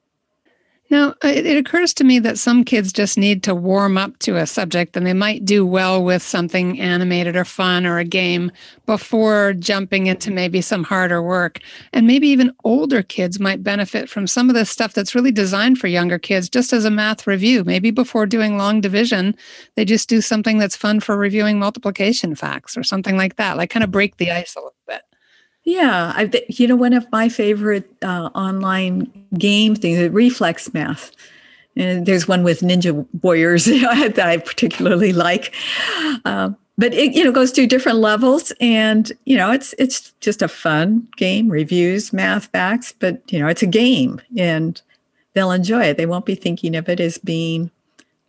Now, 0.91 1.15
uh, 1.23 1.29
it, 1.29 1.47
it, 1.47 1.57
occurs 1.57 1.95
to 1.95 2.03
me 2.03 2.19
that 2.19 2.37
some 2.37 2.63
kids 2.63 2.93
just 2.93 3.17
need 3.17 3.41
to 3.43 3.55
warm 3.55 3.97
up 3.97 4.19
to 4.19 4.37
a 4.37 4.45
subject 4.45 4.95
and 4.95 5.05
they 5.05 5.13
might 5.13 5.43
do 5.43 5.65
well 5.65 6.03
with 6.03 6.21
something 6.21 6.79
animated 6.79 7.35
or 7.35 7.43
fun 7.43 7.87
or 7.87 7.97
a 7.97 8.03
game 8.03 8.51
before 8.85 9.53
jumping 9.53 10.05
into 10.05 10.29
maybe 10.29 10.61
some 10.61 10.83
harder 10.83 11.23
work. 11.23 11.59
And 11.91 12.05
maybe 12.05 12.27
even 12.27 12.53
older 12.63 13.01
kids 13.01 13.39
might 13.39 13.63
benefit 13.63 14.11
from 14.11 14.27
some 14.27 14.47
of 14.47 14.53
this 14.53 14.69
stuff 14.69 14.93
that's 14.93 15.15
really 15.15 15.31
designed 15.31 15.79
for 15.79 15.87
younger 15.87 16.19
kids, 16.19 16.49
just 16.49 16.71
as 16.71 16.85
a 16.85 16.91
math 16.91 17.25
review. 17.25 17.63
Maybe 17.63 17.89
before 17.89 18.27
doing 18.27 18.55
long 18.55 18.79
division, 18.79 19.35
they 19.73 19.85
just 19.85 20.07
do 20.07 20.21
something 20.21 20.59
that's 20.59 20.75
fun 20.75 20.99
for 20.99 21.17
reviewing 21.17 21.57
multiplication 21.57 22.35
facts 22.35 22.77
or 22.77 22.83
something 22.83 23.17
like 23.17 23.37
that, 23.37 23.57
like 23.57 23.71
kind 23.71 23.83
of 23.83 23.89
break 23.89 24.17
the 24.17 24.29
ice 24.29 24.55
a 24.55 24.59
little 24.59 24.75
bit. 24.87 25.01
Yeah, 25.65 26.13
I, 26.15 26.29
you 26.47 26.67
know, 26.67 26.75
one 26.75 26.93
of 26.93 27.11
my 27.11 27.27
favorite 27.27 27.91
uh, 28.03 28.29
online 28.35 29.11
game 29.37 29.75
things 29.75 29.97
is 29.97 30.11
Reflex 30.11 30.73
Math. 30.73 31.11
And 31.75 32.05
there's 32.05 32.27
one 32.27 32.43
with 32.43 32.61
Ninja 32.61 33.05
Warriors 33.21 33.65
that 33.65 34.19
I 34.19 34.37
particularly 34.37 35.11
like. 35.11 35.53
Uh, 36.23 36.51
but 36.77 36.93
it 36.93 37.13
you 37.13 37.23
know 37.23 37.31
goes 37.31 37.51
through 37.51 37.67
different 37.67 37.99
levels 37.99 38.51
and 38.59 39.11
you 39.25 39.37
know 39.37 39.51
it's 39.51 39.73
it's 39.77 40.11
just 40.19 40.41
a 40.41 40.47
fun 40.47 41.07
game 41.17 41.49
reviews 41.49 42.11
math 42.11 42.45
facts 42.47 42.93
but 42.99 43.21
you 43.31 43.39
know 43.39 43.47
it's 43.47 43.63
a 43.63 43.67
game 43.67 44.21
and 44.37 44.81
they'll 45.33 45.51
enjoy 45.51 45.83
it 45.83 45.97
they 45.97 46.05
won't 46.05 46.25
be 46.25 46.35
thinking 46.35 46.75
of 46.75 46.89
it 46.89 46.99
as 46.99 47.17
being 47.17 47.71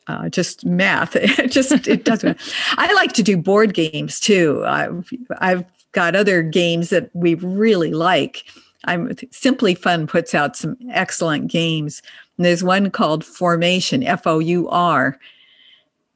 uh, 0.07 0.29
just 0.29 0.65
math 0.65 1.17
it 1.17 1.51
just 1.51 1.73
it 1.89 2.05
doesn't 2.05 2.39
i 2.79 2.93
like 2.95 3.13
to 3.13 3.23
do 3.23 3.37
board 3.37 3.75
games 3.75 4.21
too 4.21 4.63
i've 4.65 5.11
i've 5.39 5.65
got 5.97 6.15
other 6.15 6.43
games 6.43 6.91
that 6.91 7.11
we 7.15 7.35
really 7.35 7.93
like. 7.93 8.45
I'm 8.85 9.11
Simply 9.33 9.75
Fun 9.75 10.07
puts 10.07 10.35
out 10.35 10.55
some 10.57 10.77
excellent 10.93 11.51
games. 11.51 12.03
And 12.37 12.45
there's 12.45 12.63
one 12.63 12.91
called 12.91 13.25
Formation, 13.25 14.05
F 14.05 14.27
O 14.27 14.39
U 14.39 14.69
R 14.69 15.19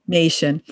Nation. 0.07 0.63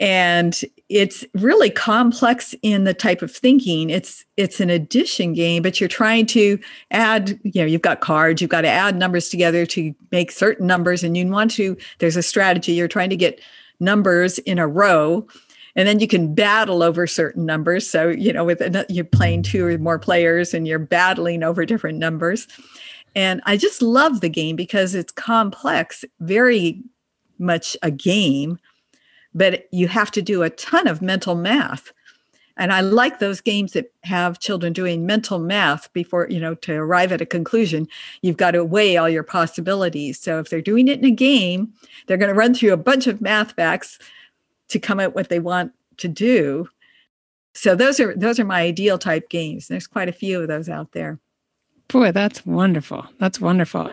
And 0.00 0.58
it's 0.88 1.24
really 1.34 1.68
complex 1.68 2.54
in 2.62 2.84
the 2.84 2.94
type 2.94 3.20
of 3.20 3.30
thinking. 3.30 3.90
It's 3.90 4.24
it's 4.38 4.60
an 4.60 4.70
addition 4.70 5.34
game, 5.34 5.62
but 5.62 5.78
you're 5.78 5.88
trying 5.88 6.26
to 6.26 6.58
add, 6.90 7.38
you 7.42 7.60
know, 7.60 7.66
you've 7.66 7.82
got 7.82 8.00
cards, 8.00 8.40
you've 8.40 8.50
got 8.50 8.62
to 8.62 8.68
add 8.68 8.96
numbers 8.96 9.28
together 9.28 9.66
to 9.66 9.94
make 10.10 10.32
certain 10.32 10.66
numbers, 10.66 11.04
and 11.04 11.16
you 11.16 11.26
want 11.28 11.50
to, 11.52 11.76
there's 11.98 12.16
a 12.16 12.22
strategy, 12.22 12.72
you're 12.72 12.88
trying 12.88 13.10
to 13.10 13.16
get 13.16 13.40
numbers 13.80 14.38
in 14.40 14.58
a 14.58 14.66
row 14.66 15.26
and 15.76 15.88
then 15.88 16.00
you 16.00 16.06
can 16.06 16.34
battle 16.34 16.82
over 16.82 17.06
certain 17.06 17.44
numbers. 17.44 17.88
So 17.88 18.08
you 18.08 18.32
know 18.32 18.44
with 18.44 18.62
you're 18.88 19.04
playing 19.04 19.42
two 19.42 19.66
or 19.66 19.78
more 19.78 19.98
players 19.98 20.54
and 20.54 20.66
you're 20.66 20.78
battling 20.78 21.42
over 21.42 21.64
different 21.64 21.98
numbers. 21.98 22.46
And 23.16 23.40
i 23.46 23.56
just 23.56 23.82
love 23.82 24.20
the 24.20 24.28
game 24.28 24.56
because 24.56 24.94
it's 24.94 25.12
complex 25.12 26.04
very 26.20 26.82
much 27.38 27.76
a 27.82 27.90
game 27.90 28.58
but 29.36 29.66
you 29.72 29.88
have 29.88 30.12
to 30.12 30.22
do 30.22 30.44
a 30.44 30.50
ton 30.50 30.86
of 30.86 31.02
mental 31.02 31.34
math. 31.34 31.92
And 32.56 32.72
i 32.72 32.80
like 32.80 33.18
those 33.18 33.40
games 33.40 33.72
that 33.72 33.92
have 34.04 34.38
children 34.38 34.72
doing 34.72 35.06
mental 35.06 35.38
math 35.40 35.92
before 35.92 36.28
you 36.30 36.40
know 36.40 36.54
to 36.56 36.74
arrive 36.74 37.12
at 37.12 37.20
a 37.20 37.26
conclusion. 37.26 37.88
You've 38.22 38.36
got 38.36 38.52
to 38.52 38.64
weigh 38.64 38.96
all 38.96 39.08
your 39.08 39.24
possibilities. 39.24 40.20
So 40.20 40.38
if 40.38 40.50
they're 40.50 40.60
doing 40.60 40.88
it 40.88 40.98
in 40.98 41.04
a 41.04 41.10
game 41.10 41.72
they're 42.06 42.16
going 42.18 42.32
to 42.32 42.38
run 42.38 42.54
through 42.54 42.72
a 42.72 42.76
bunch 42.76 43.06
of 43.06 43.20
math 43.20 43.52
facts 43.52 43.98
to 44.74 44.80
come 44.80 44.98
at 44.98 45.14
what 45.14 45.28
they 45.28 45.38
want 45.38 45.72
to 45.98 46.08
do. 46.08 46.68
So 47.54 47.76
those 47.76 48.00
are 48.00 48.14
those 48.16 48.40
are 48.40 48.44
my 48.44 48.60
ideal 48.60 48.98
type 48.98 49.28
games. 49.28 49.68
There's 49.68 49.86
quite 49.86 50.08
a 50.08 50.12
few 50.12 50.42
of 50.42 50.48
those 50.48 50.68
out 50.68 50.90
there. 50.92 51.20
Boy, 51.88 52.10
that's 52.10 52.44
wonderful. 52.44 53.06
That's 53.20 53.40
wonderful. 53.40 53.92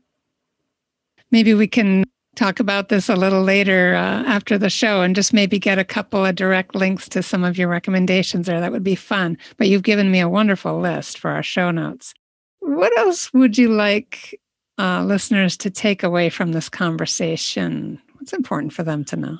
Maybe 1.29 1.53
we 1.53 1.67
can 1.67 2.03
talk 2.35 2.59
about 2.59 2.89
this 2.89 3.09
a 3.09 3.15
little 3.15 3.43
later 3.43 3.93
uh, 3.93 4.23
after 4.23 4.57
the 4.57 4.71
show 4.71 5.01
and 5.01 5.15
just 5.15 5.33
maybe 5.33 5.59
get 5.59 5.77
a 5.77 5.83
couple 5.83 6.25
of 6.25 6.35
direct 6.35 6.73
links 6.73 7.07
to 7.09 7.21
some 7.21 7.43
of 7.43 7.57
your 7.57 7.67
recommendations 7.67 8.47
there. 8.47 8.59
That 8.59 8.71
would 8.71 8.83
be 8.83 8.95
fun. 8.95 9.37
But 9.57 9.67
you've 9.67 9.83
given 9.83 10.09
me 10.09 10.19
a 10.19 10.29
wonderful 10.29 10.79
list 10.79 11.19
for 11.19 11.29
our 11.29 11.43
show 11.43 11.69
notes. 11.69 12.15
What 12.61 12.97
else 12.97 13.31
would 13.33 13.57
you 13.57 13.69
like 13.69 14.39
uh, 14.79 15.03
listeners 15.03 15.57
to 15.57 15.69
take 15.69 16.01
away 16.01 16.29
from 16.29 16.53
this 16.53 16.69
conversation? 16.69 18.01
What's 18.15 18.33
important 18.33 18.73
for 18.73 18.83
them 18.83 19.03
to 19.05 19.15
know? 19.15 19.37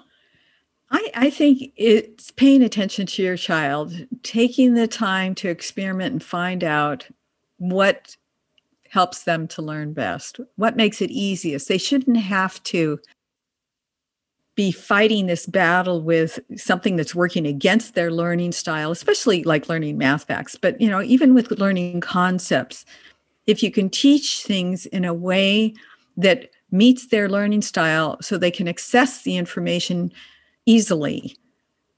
I, 1.16 1.30
think 1.30 1.72
it's 1.76 2.32
paying 2.32 2.62
attention 2.62 3.06
to 3.08 3.24
your 3.24 3.38
child, 3.38 3.94
taking 4.24 4.74
the 4.74 4.88
time 4.88 5.36
to 5.36 5.50
experiment 5.50 6.12
and 6.14 6.24
find 6.24 6.64
out 6.64 7.08
what 7.58 8.16
helps 8.90 9.24
them 9.24 9.48
to 9.48 9.62
learn 9.62 9.94
best, 9.94 10.40
what 10.58 10.76
makes 10.76 11.02
it 11.02 11.12
easiest. 11.12 11.68
They 11.68 11.78
shouldn't 11.78 12.18
have 12.18 12.62
to 12.64 13.00
be 14.56 14.72
fighting 14.72 15.28
this 15.28 15.46
battle 15.46 16.02
with 16.02 16.40
something 16.58 16.98
that's 16.98 17.16
working 17.16 17.48
against 17.48 17.96
their 17.96 18.12
learning 18.12 18.52
style, 18.52 18.92
especially 18.92 19.44
like 19.44 19.70
learning 19.70 19.98
math 19.98 20.26
facts, 20.26 20.56
but 20.56 20.80
you 20.82 20.90
know, 20.90 21.02
even 21.02 21.34
with 21.34 21.52
learning 21.52 22.02
concepts, 22.02 22.86
if 23.48 23.64
you 23.64 23.72
can 23.72 23.90
teach 23.90 24.44
things 24.44 24.86
in 24.88 25.06
a 25.06 25.14
way 25.14 25.74
that 26.18 26.50
meets 26.70 27.08
their 27.08 27.30
learning 27.30 27.62
style 27.62 28.18
so 28.22 28.38
they 28.38 28.52
can 28.52 28.68
access 28.68 29.22
the 29.22 29.38
information 29.38 30.12
easily, 30.72 31.36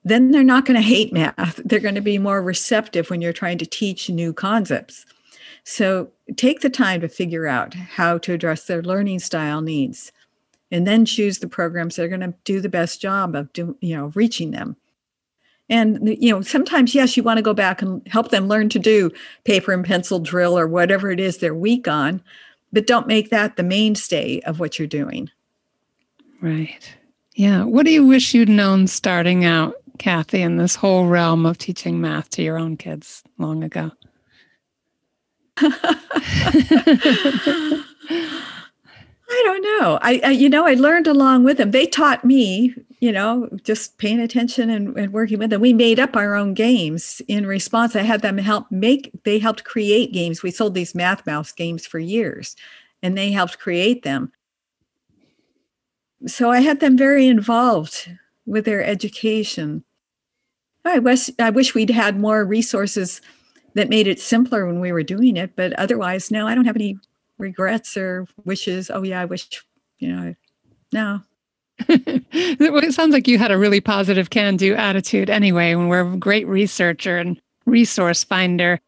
then 0.03 0.31
they're 0.31 0.43
not 0.43 0.65
going 0.65 0.75
to 0.75 0.81
hate 0.81 1.13
math. 1.13 1.61
They're 1.63 1.79
going 1.79 1.95
to 1.95 2.01
be 2.01 2.17
more 2.17 2.41
receptive 2.41 3.09
when 3.09 3.21
you're 3.21 3.33
trying 3.33 3.57
to 3.59 3.65
teach 3.65 4.09
new 4.09 4.33
concepts. 4.33 5.05
So 5.63 6.11
take 6.35 6.61
the 6.61 6.69
time 6.69 7.01
to 7.01 7.07
figure 7.07 7.47
out 7.47 7.73
how 7.73 8.17
to 8.19 8.33
address 8.33 8.65
their 8.65 8.81
learning 8.81 9.19
style 9.19 9.61
needs 9.61 10.11
and 10.71 10.87
then 10.87 11.05
choose 11.05 11.39
the 11.39 11.47
programs 11.47 11.95
that 11.95 12.03
are 12.03 12.09
going 12.09 12.19
to 12.21 12.33
do 12.43 12.59
the 12.59 12.69
best 12.69 12.99
job 12.99 13.35
of 13.35 13.51
do, 13.53 13.77
you 13.79 13.95
know 13.95 14.11
reaching 14.15 14.51
them. 14.51 14.75
And 15.69 16.17
you 16.21 16.31
know 16.31 16.41
sometimes 16.41 16.93
yes 16.93 17.15
you 17.15 17.23
want 17.23 17.37
to 17.37 17.43
go 17.43 17.53
back 17.53 17.81
and 17.81 18.05
help 18.07 18.29
them 18.31 18.47
learn 18.47 18.69
to 18.69 18.79
do 18.79 19.11
paper 19.45 19.71
and 19.71 19.85
pencil 19.85 20.19
drill 20.19 20.57
or 20.57 20.67
whatever 20.67 21.11
it 21.11 21.19
is 21.19 21.37
they're 21.37 21.55
weak 21.55 21.87
on, 21.87 22.21
but 22.73 22.87
don't 22.87 23.07
make 23.07 23.29
that 23.29 23.55
the 23.55 23.63
mainstay 23.63 24.41
of 24.41 24.59
what 24.59 24.77
you're 24.77 24.87
doing. 24.87 25.29
Right. 26.41 26.93
Yeah. 27.35 27.63
What 27.63 27.85
do 27.85 27.91
you 27.91 28.05
wish 28.05 28.33
you'd 28.33 28.49
known 28.49 28.87
starting 28.87 29.43
out, 29.43 29.75
Cathy, 29.97 30.41
in 30.41 30.57
this 30.57 30.75
whole 30.75 31.07
realm 31.07 31.45
of 31.45 31.57
teaching 31.57 31.99
math 31.99 32.29
to 32.31 32.43
your 32.43 32.57
own 32.57 32.77
kids 32.77 33.23
long 33.37 33.63
ago? 33.63 33.91
I 39.35 39.41
don't 39.45 39.63
know. 39.63 39.99
I, 40.01 40.21
I, 40.23 40.29
you 40.29 40.47
know, 40.47 40.67
I 40.67 40.75
learned 40.75 41.07
along 41.07 41.43
with 41.43 41.57
them. 41.57 41.71
They 41.71 41.87
taught 41.87 42.23
me, 42.23 42.75
you 42.99 43.11
know, 43.11 43.49
just 43.63 43.97
paying 43.97 44.19
attention 44.19 44.69
and, 44.69 44.95
and 44.95 45.11
working 45.11 45.39
with 45.39 45.49
them. 45.49 45.61
We 45.61 45.73
made 45.73 45.99
up 45.99 46.15
our 46.15 46.35
own 46.35 46.53
games 46.53 47.19
in 47.27 47.47
response. 47.47 47.95
I 47.95 48.03
had 48.03 48.21
them 48.21 48.37
help 48.37 48.71
make, 48.71 49.11
they 49.23 49.39
helped 49.39 49.63
create 49.63 50.13
games. 50.13 50.43
We 50.43 50.51
sold 50.51 50.75
these 50.75 50.93
Math 50.93 51.25
Mouse 51.25 51.51
games 51.51 51.87
for 51.87 51.97
years 51.97 52.55
and 53.01 53.17
they 53.17 53.31
helped 53.31 53.57
create 53.59 54.03
them 54.03 54.31
so 56.25 56.51
I 56.51 56.61
had 56.61 56.79
them 56.79 56.97
very 56.97 57.27
involved 57.27 58.09
with 58.45 58.65
their 58.65 58.83
education. 58.83 59.83
I 60.85 60.99
wish 60.99 61.29
I 61.39 61.49
wish 61.49 61.73
we'd 61.73 61.89
had 61.89 62.19
more 62.19 62.43
resources 62.43 63.21
that 63.73 63.89
made 63.89 64.07
it 64.07 64.19
simpler 64.19 64.65
when 64.65 64.79
we 64.79 64.91
were 64.91 65.03
doing 65.03 65.37
it. 65.37 65.55
But 65.55 65.73
otherwise, 65.73 66.31
no, 66.31 66.47
I 66.47 66.55
don't 66.55 66.65
have 66.65 66.75
any 66.75 66.97
regrets 67.37 67.97
or 67.97 68.27
wishes. 68.45 68.91
Oh 68.93 69.03
yeah, 69.03 69.21
I 69.21 69.25
wish 69.25 69.47
you 69.99 70.09
know. 70.09 70.35
No. 70.91 71.21
it 71.89 72.93
sounds 72.93 73.13
like 73.13 73.27
you 73.27 73.39
had 73.39 73.51
a 73.51 73.57
really 73.57 73.81
positive 73.81 74.29
can-do 74.29 74.75
attitude 74.75 75.29
anyway. 75.29 75.73
When 75.73 75.87
we're 75.87 76.13
a 76.13 76.17
great 76.17 76.47
researcher 76.47 77.17
and 77.17 77.41
resource 77.65 78.23
finder, 78.23 78.79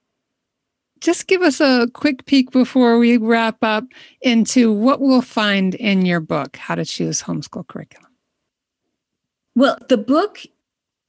just 1.06 1.28
give 1.28 1.44
us 1.44 1.62
a 1.62 1.88
quick 1.94 2.26
peek 2.26 2.50
before 2.50 2.98
we 2.98 3.18
wrap 3.18 3.58
up 3.62 3.86
into 4.22 4.74
what 4.74 5.00
we'll 5.00 5.22
find 5.22 5.76
in 5.76 6.04
your 6.04 6.20
book, 6.20 6.58
How 6.58 6.74
to 6.74 6.84
Choose 6.84 7.22
Homeschool 7.22 7.68
Curriculum. 7.68 8.12
Well, 9.56 9.78
the 9.88 9.98
book, 9.98 10.40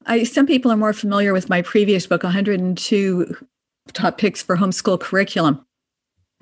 I, 0.04 0.24
some 0.24 0.46
people 0.46 0.70
are 0.70 0.76
more 0.76 0.92
familiar 0.92 1.32
with 1.32 1.48
my 1.48 1.62
previous 1.62 2.06
book, 2.06 2.22
102 2.22 3.36
Top 3.94 4.18
Picks 4.18 4.42
for 4.42 4.54
Homeschool 4.54 5.00
Curriculum. 5.00 5.64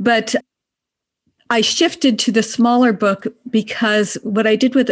But 0.01 0.35
I 1.49 1.61
shifted 1.61 2.19
to 2.19 2.33
the 2.33 2.43
smaller 2.43 2.93
book 2.93 3.29
because 3.49 4.19
what 4.25 4.49
I 4.49 4.57
did 4.57 4.75
with 4.75 4.90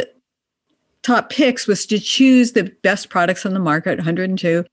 top 1.02 1.30
picks 1.30 1.66
was 1.66 1.84
to 1.86 1.98
choose 1.98 2.52
the 2.52 2.72
best 2.84 3.08
products 3.08 3.44
on 3.44 3.54
the 3.54 3.58
market, 3.58 3.98
102, 3.98 4.64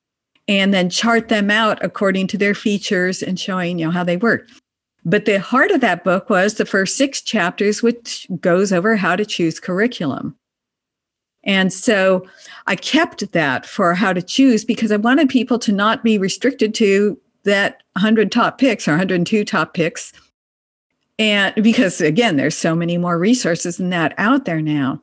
and 0.49 0.73
then 0.73 0.89
chart 0.89 1.29
them 1.29 1.51
out 1.51 1.77
according 1.85 2.25
to 2.25 2.37
their 2.37 2.55
features 2.55 3.21
and 3.21 3.39
showing 3.39 3.77
you 3.77 3.85
know 3.85 3.91
how 3.91 4.03
they 4.03 4.17
work. 4.17 4.49
But 5.05 5.25
the 5.25 5.39
heart 5.39 5.71
of 5.71 5.79
that 5.79 6.03
book 6.03 6.29
was 6.29 6.55
the 6.55 6.65
first 6.65 6.97
six 6.97 7.21
chapters, 7.21 7.81
which 7.81 8.27
goes 8.41 8.73
over 8.73 8.97
how 8.97 9.15
to 9.15 9.25
choose 9.25 9.59
curriculum. 9.59 10.35
And 11.43 11.71
so 11.71 12.27
I 12.67 12.75
kept 12.75 13.31
that 13.31 13.65
for 13.65 13.93
how 13.93 14.11
to 14.11 14.21
choose 14.21 14.65
because 14.65 14.91
I 14.91 14.97
wanted 14.97 15.29
people 15.29 15.57
to 15.59 15.71
not 15.71 16.03
be 16.03 16.17
restricted 16.17 16.73
to 16.75 17.17
that 17.43 17.83
100 17.93 18.31
top 18.31 18.57
picks 18.57 18.87
or 18.87 18.91
102 18.91 19.45
top 19.45 19.73
picks. 19.73 20.11
And 21.17 21.53
because 21.63 22.01
again, 22.01 22.37
there's 22.37 22.57
so 22.57 22.75
many 22.75 22.97
more 22.97 23.19
resources 23.19 23.77
than 23.77 23.91
that 23.91 24.15
out 24.17 24.45
there 24.45 24.61
now. 24.61 25.01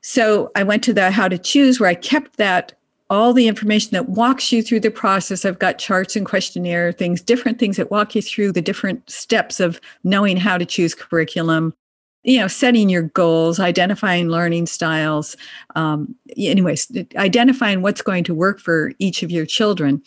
So 0.00 0.50
I 0.56 0.62
went 0.62 0.82
to 0.84 0.94
the 0.94 1.10
how 1.10 1.28
to 1.28 1.38
choose 1.38 1.78
where 1.78 1.90
I 1.90 1.94
kept 1.94 2.38
that 2.38 2.72
all 3.12 3.34
the 3.34 3.46
information 3.46 3.90
that 3.90 4.08
walks 4.08 4.50
you 4.50 4.62
through 4.62 4.80
the 4.80 4.90
process. 4.90 5.44
I've 5.44 5.58
got 5.58 5.76
charts 5.76 6.16
and 6.16 6.24
questionnaire 6.24 6.92
things, 6.92 7.20
different 7.20 7.58
things 7.58 7.76
that 7.76 7.90
walk 7.90 8.14
you 8.14 8.22
through 8.22 8.52
the 8.52 8.62
different 8.62 9.08
steps 9.08 9.60
of 9.60 9.78
knowing 10.02 10.38
how 10.38 10.56
to 10.56 10.64
choose 10.64 10.94
curriculum, 10.94 11.74
you 12.22 12.40
know, 12.40 12.48
setting 12.48 12.88
your 12.88 13.02
goals, 13.02 13.60
identifying 13.60 14.30
learning 14.30 14.64
styles, 14.64 15.36
um, 15.76 16.14
anyways, 16.38 16.90
identifying 17.16 17.82
what's 17.82 18.00
going 18.00 18.24
to 18.24 18.34
work 18.34 18.58
for 18.58 18.92
each 18.98 19.22
of 19.22 19.30
your 19.30 19.44
children. 19.44 20.02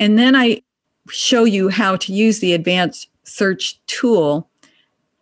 And 0.00 0.18
then 0.18 0.34
I 0.34 0.62
show 1.10 1.44
you 1.44 1.68
how 1.68 1.96
to 1.96 2.14
use 2.14 2.40
the 2.40 2.54
advanced 2.54 3.10
search 3.24 3.78
tool 3.88 4.48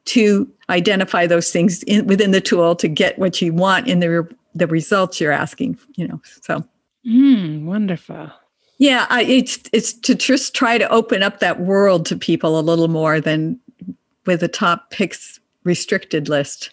to 0.05 0.49
identify 0.71 1.27
those 1.27 1.51
things 1.51 1.83
in, 1.83 2.07
within 2.07 2.31
the 2.31 2.41
tool 2.41 2.77
to 2.77 2.87
get 2.87 3.19
what 3.19 3.43
you 3.43 3.53
want 3.53 3.89
in 3.89 3.99
the 3.99 4.29
the 4.55 4.67
results 4.67 5.21
you're 5.21 5.33
asking 5.33 5.77
you 5.97 6.09
know 6.09 6.19
so 6.41 6.65
Mm, 7.07 7.65
wonderful. 7.65 8.31
Yeah, 8.79 9.07
I, 9.09 9.23
it's 9.23 9.59
it's 9.73 9.93
to 9.93 10.15
just 10.15 10.55
try 10.55 10.77
to 10.77 10.89
open 10.91 11.23
up 11.23 11.41
that 11.41 11.61
world 11.61 12.05
to 12.07 12.17
people 12.17 12.59
a 12.59 12.61
little 12.61 12.89
more 12.89 13.21
than 13.21 13.59
with 14.27 14.43
a 14.43 14.49
top 14.49 14.91
picks 14.91 15.41
restricted 15.65 16.29
list. 16.29 16.71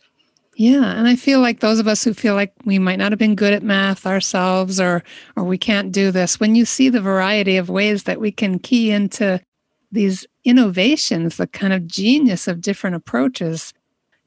Yeah, 0.55 0.93
and 0.93 1.07
I 1.07 1.15
feel 1.15 1.39
like 1.39 1.61
those 1.61 1.79
of 1.79 1.87
us 1.87 2.03
who 2.03 2.13
feel 2.13 2.35
like 2.35 2.53
we 2.65 2.77
might 2.77 2.97
not 2.97 3.11
have 3.11 3.19
been 3.19 3.35
good 3.35 3.53
at 3.53 3.63
math 3.63 4.05
ourselves 4.05 4.79
or 4.79 5.03
or 5.35 5.43
we 5.43 5.57
can't 5.57 5.91
do 5.91 6.11
this, 6.11 6.39
when 6.39 6.55
you 6.55 6.65
see 6.65 6.89
the 6.89 7.01
variety 7.01 7.57
of 7.57 7.69
ways 7.69 8.03
that 8.03 8.19
we 8.19 8.31
can 8.31 8.59
key 8.59 8.91
into 8.91 9.39
these 9.91 10.25
innovations, 10.43 11.37
the 11.37 11.47
kind 11.47 11.71
of 11.73 11.87
genius 11.87 12.47
of 12.47 12.61
different 12.61 12.95
approaches, 12.95 13.73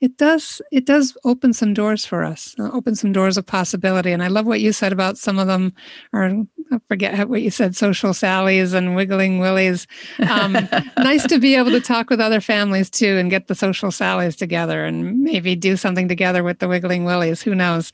it 0.00 0.16
does 0.16 0.60
it 0.70 0.84
does 0.84 1.16
open 1.24 1.52
some 1.52 1.72
doors 1.72 2.04
for 2.04 2.22
us 2.22 2.54
uh, 2.58 2.70
open 2.72 2.94
some 2.94 3.12
doors 3.12 3.36
of 3.36 3.46
possibility 3.46 4.12
and 4.12 4.22
i 4.22 4.28
love 4.28 4.46
what 4.46 4.60
you 4.60 4.72
said 4.72 4.92
about 4.92 5.18
some 5.18 5.38
of 5.38 5.46
them 5.46 5.72
or 6.12 6.24
i 6.24 6.46
forget 6.88 7.28
what 7.28 7.42
you 7.42 7.50
said 7.50 7.76
social 7.76 8.12
sallies 8.12 8.72
and 8.72 8.96
wiggling 8.96 9.38
willies. 9.38 9.86
Um, 10.28 10.52
nice 10.96 11.26
to 11.26 11.38
be 11.38 11.54
able 11.54 11.70
to 11.70 11.80
talk 11.80 12.10
with 12.10 12.20
other 12.20 12.40
families 12.40 12.90
too 12.90 13.16
and 13.18 13.30
get 13.30 13.46
the 13.46 13.54
social 13.54 13.90
sallies 13.90 14.36
together 14.36 14.84
and 14.84 15.20
maybe 15.20 15.56
do 15.56 15.76
something 15.76 16.08
together 16.08 16.42
with 16.42 16.58
the 16.58 16.68
wiggling 16.68 17.04
willies 17.04 17.42
who 17.42 17.54
knows? 17.54 17.92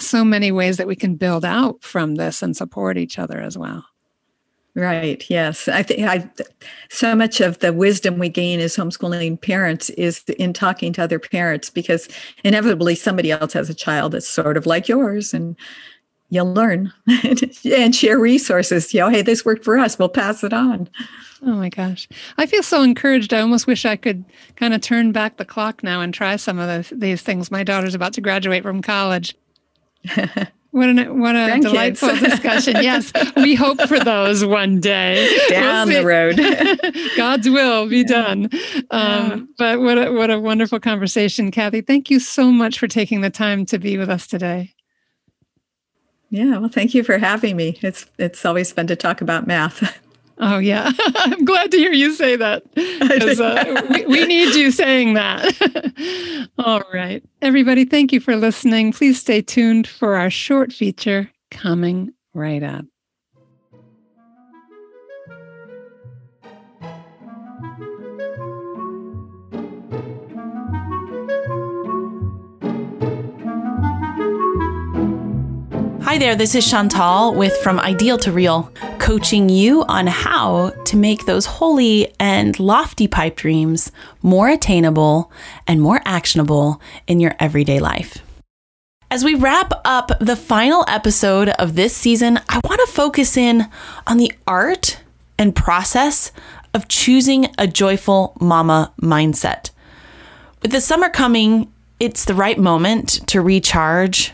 So 0.00 0.24
many 0.24 0.50
ways 0.50 0.76
that 0.78 0.88
we 0.88 0.96
can 0.96 1.16
build 1.16 1.44
out 1.44 1.82
from 1.82 2.16
this 2.16 2.42
and 2.42 2.56
support 2.56 2.98
each 2.98 3.18
other 3.18 3.40
as 3.40 3.56
well 3.56 3.84
Right. 4.76 5.24
Yes. 5.30 5.68
I 5.68 5.84
think 5.84 6.00
I 6.00 6.28
so 6.90 7.14
much 7.14 7.40
of 7.40 7.60
the 7.60 7.72
wisdom 7.72 8.18
we 8.18 8.28
gain 8.28 8.58
as 8.58 8.76
homeschooling 8.76 9.40
parents 9.40 9.88
is 9.90 10.24
in 10.36 10.52
talking 10.52 10.92
to 10.94 11.02
other 11.02 11.20
parents 11.20 11.70
because 11.70 12.08
inevitably 12.42 12.96
somebody 12.96 13.30
else 13.30 13.52
has 13.52 13.70
a 13.70 13.74
child 13.74 14.12
that's 14.12 14.28
sort 14.28 14.56
of 14.56 14.66
like 14.66 14.88
yours 14.88 15.32
and 15.32 15.56
you'll 16.30 16.52
learn 16.52 16.92
and 17.64 17.94
share 17.94 18.18
resources. 18.18 18.92
You 18.92 19.00
know, 19.00 19.10
hey, 19.10 19.22
this 19.22 19.44
worked 19.44 19.64
for 19.64 19.78
us. 19.78 19.96
We'll 19.96 20.08
pass 20.08 20.42
it 20.42 20.52
on. 20.52 20.88
Oh 21.42 21.52
my 21.52 21.68
gosh. 21.68 22.08
I 22.36 22.46
feel 22.46 22.64
so 22.64 22.82
encouraged. 22.82 23.32
I 23.32 23.40
almost 23.40 23.68
wish 23.68 23.84
I 23.84 23.94
could 23.94 24.24
kind 24.56 24.74
of 24.74 24.80
turn 24.80 25.12
back 25.12 25.36
the 25.36 25.44
clock 25.44 25.84
now 25.84 26.00
and 26.00 26.12
try 26.12 26.34
some 26.34 26.58
of 26.58 26.88
the, 26.88 26.94
these 26.96 27.22
things. 27.22 27.50
My 27.50 27.62
daughter's 27.62 27.94
about 27.94 28.14
to 28.14 28.20
graduate 28.20 28.64
from 28.64 28.82
college. 28.82 29.36
What 30.74 30.88
an 30.88 31.20
what 31.20 31.36
a 31.36 31.60
delightful 31.60 32.16
discussion. 32.16 32.74
Yes, 32.82 33.12
we 33.36 33.54
hope 33.54 33.80
for 33.82 34.00
those 34.00 34.44
one 34.44 34.80
day 34.80 35.38
down 35.48 35.86
we'll 35.86 36.02
the 36.02 36.04
road. 36.04 37.10
God's 37.16 37.48
will 37.48 37.88
be 37.88 38.02
done. 38.02 38.50
Um, 38.90 38.90
yeah. 38.90 39.40
But 39.56 39.80
what 39.82 39.98
a, 39.98 40.12
what 40.12 40.30
a 40.30 40.40
wonderful 40.40 40.80
conversation, 40.80 41.52
Cathy. 41.52 41.80
Thank 41.80 42.10
you 42.10 42.18
so 42.18 42.50
much 42.50 42.80
for 42.80 42.88
taking 42.88 43.20
the 43.20 43.30
time 43.30 43.64
to 43.66 43.78
be 43.78 43.96
with 43.96 44.10
us 44.10 44.26
today. 44.26 44.74
Yeah, 46.30 46.58
well, 46.58 46.68
thank 46.68 46.92
you 46.92 47.04
for 47.04 47.18
having 47.18 47.56
me. 47.56 47.78
It's 47.80 48.06
it's 48.18 48.44
always 48.44 48.72
fun 48.72 48.88
to 48.88 48.96
talk 48.96 49.20
about 49.20 49.46
math. 49.46 49.96
Oh 50.38 50.58
yeah, 50.58 50.90
I'm 50.98 51.44
glad 51.44 51.70
to 51.70 51.76
hear 51.76 51.92
you 51.92 52.12
say 52.12 52.36
that 52.36 52.64
because 52.74 53.40
uh, 53.40 53.82
we, 53.90 54.06
we 54.06 54.26
need 54.26 54.54
you 54.54 54.70
saying 54.70 55.14
that. 55.14 56.48
All 56.58 56.82
right, 56.92 57.22
everybody, 57.40 57.84
thank 57.84 58.12
you 58.12 58.20
for 58.20 58.36
listening. 58.36 58.92
Please 58.92 59.20
stay 59.20 59.42
tuned 59.42 59.86
for 59.86 60.16
our 60.16 60.30
short 60.30 60.72
feature 60.72 61.30
coming 61.50 62.12
right 62.32 62.62
up. 62.62 62.84
Hi 76.02 76.18
there, 76.18 76.36
this 76.36 76.54
is 76.54 76.68
Chantal 76.68 77.34
with 77.34 77.56
From 77.56 77.80
Ideal 77.80 78.18
to 78.18 78.30
Real, 78.30 78.70
coaching 79.04 79.50
you 79.50 79.84
on 79.84 80.06
how 80.06 80.70
to 80.86 80.96
make 80.96 81.26
those 81.26 81.44
holy 81.44 82.10
and 82.18 82.58
lofty 82.58 83.06
pipe 83.06 83.36
dreams 83.36 83.92
more 84.22 84.48
attainable 84.48 85.30
and 85.66 85.82
more 85.82 86.00
actionable 86.06 86.80
in 87.06 87.20
your 87.20 87.34
everyday 87.38 87.78
life. 87.78 88.16
As 89.10 89.22
we 89.22 89.34
wrap 89.34 89.72
up 89.84 90.10
the 90.20 90.36
final 90.36 90.86
episode 90.88 91.50
of 91.50 91.74
this 91.74 91.94
season, 91.94 92.40
I 92.48 92.58
want 92.64 92.80
to 92.80 92.94
focus 92.94 93.36
in 93.36 93.66
on 94.06 94.16
the 94.16 94.32
art 94.46 94.98
and 95.38 95.54
process 95.54 96.32
of 96.72 96.88
choosing 96.88 97.48
a 97.58 97.66
joyful 97.66 98.34
mama 98.40 98.90
mindset. 99.02 99.68
With 100.62 100.72
the 100.72 100.80
summer 100.80 101.10
coming, 101.10 101.70
it's 102.00 102.24
the 102.24 102.32
right 102.32 102.58
moment 102.58 103.28
to 103.28 103.42
recharge 103.42 104.32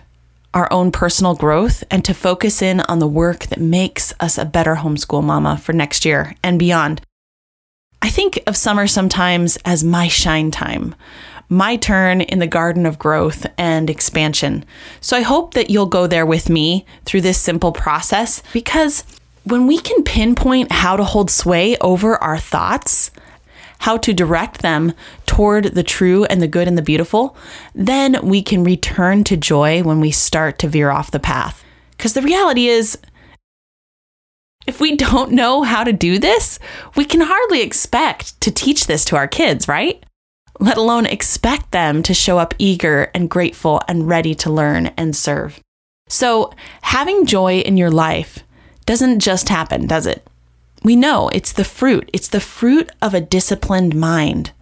our 0.55 0.73
own 0.73 0.91
personal 0.91 1.35
growth 1.35 1.85
and 1.91 2.05
to 2.05 2.15
focus 2.15 2.61
in 2.63 2.81
on 2.81 2.99
the 2.99 3.07
work 3.07 3.47
that 3.47 3.61
makes 3.61 4.13
us 4.21 4.37
a 4.37 4.45
better 4.45 4.77
homeschool 4.77 5.23
mama 5.23 5.57
for 5.57 5.73
next 5.73 6.05
year 6.05 6.35
and 6.43 6.59
beyond. 6.59 7.01
I 8.03 8.09
think 8.09 8.43
of 8.47 8.57
summer 8.57 8.87
sometimes 8.87 9.59
as 9.65 9.85
my 9.85 10.09
shine 10.09 10.51
time, 10.51 10.95
my 11.49 11.77
turn 11.77 12.21
in 12.21 12.39
the 12.39 12.47
garden 12.47 12.87
of 12.87 12.99
growth 12.99 13.47
and 13.59 13.91
expansion. 13.91 14.65
So 15.01 15.17
I 15.17 15.23
hope 15.23 15.55
that 15.55 15.69
you'll 15.69 15.87
go 15.87 16.07
there 16.07 16.27
with 16.27 16.49
me 16.49 16.87
through 17.05 17.21
this 17.21 17.39
simple 17.39 17.73
process 17.73 18.43
because 18.53 19.05
when 19.45 19.67
we 19.67 19.79
can 19.79 20.03
pinpoint 20.03 20.73
how 20.73 20.97
to 20.97 21.05
hold 21.05 21.31
sway 21.31 21.77
over 21.79 22.17
our 22.17 22.39
thoughts, 22.39 23.11
how 23.81 23.97
to 23.97 24.13
direct 24.13 24.61
them 24.61 24.93
toward 25.27 25.65
the 25.65 25.83
true 25.83 26.25
and 26.27 26.41
the 26.43 26.49
good 26.49 26.69
and 26.69 26.77
the 26.77 26.83
beautiful, 26.83 27.37
then 27.75 28.19
we 28.23 28.43
can 28.43 28.63
return 28.63 29.25
to 29.25 29.37
joy 29.37 29.83
when 29.83 30.01
we 30.01 30.11
start 30.11 30.59
to 30.59 30.69
veer 30.69 30.91
off 30.91 31.11
the 31.11 31.19
path. 31.19 31.65
Because 31.97 32.13
the 32.13 32.23
reality 32.23 32.67
is, 32.67 32.99
if 34.67 34.81
we 34.81 34.97
don't 34.97 35.33
know 35.33 35.63
how 35.63 35.83
to 35.83 35.95
do 35.95 36.19
this, 36.19 36.59
we 36.95 37.07
can 37.07 37.23
hardly 37.23 37.63
expect 37.63 38.39
to 38.43 38.51
teach 38.51 38.87
this 38.87 39.05
to 39.07 39.17
our 39.17 39.27
kids, 39.27 39.67
right? 39.67 40.05
Let 40.59 40.77
alone 40.77 41.07
expect 41.07 41.71
them 41.71 42.03
to 42.03 42.13
show 42.13 42.39
up 42.39 42.55
eager 42.59 43.11
and 43.15 43.31
grateful 43.31 43.81
and 43.89 44.07
ready 44.07 44.35
to 44.37 44.51
learn 44.51 44.89
and 44.99 45.17
serve. 45.17 45.59
So, 46.07 46.53
having 46.83 47.25
joy 47.25 47.61
in 47.61 47.79
your 47.79 47.91
life 47.91 48.41
doesn't 48.85 49.21
just 49.21 49.49
happen, 49.49 49.87
does 49.87 50.07
it? 50.07 50.27
We 50.83 50.97
know 50.97 51.29
it's 51.29 51.53
the 51.53 51.65
fruit. 51.65 52.11
It's 52.13 52.29
the 52.29 52.41
fruit 52.41 52.91
of 53.03 53.13
a 53.13 53.21
disciplined 53.21 53.95
mind 53.95 54.53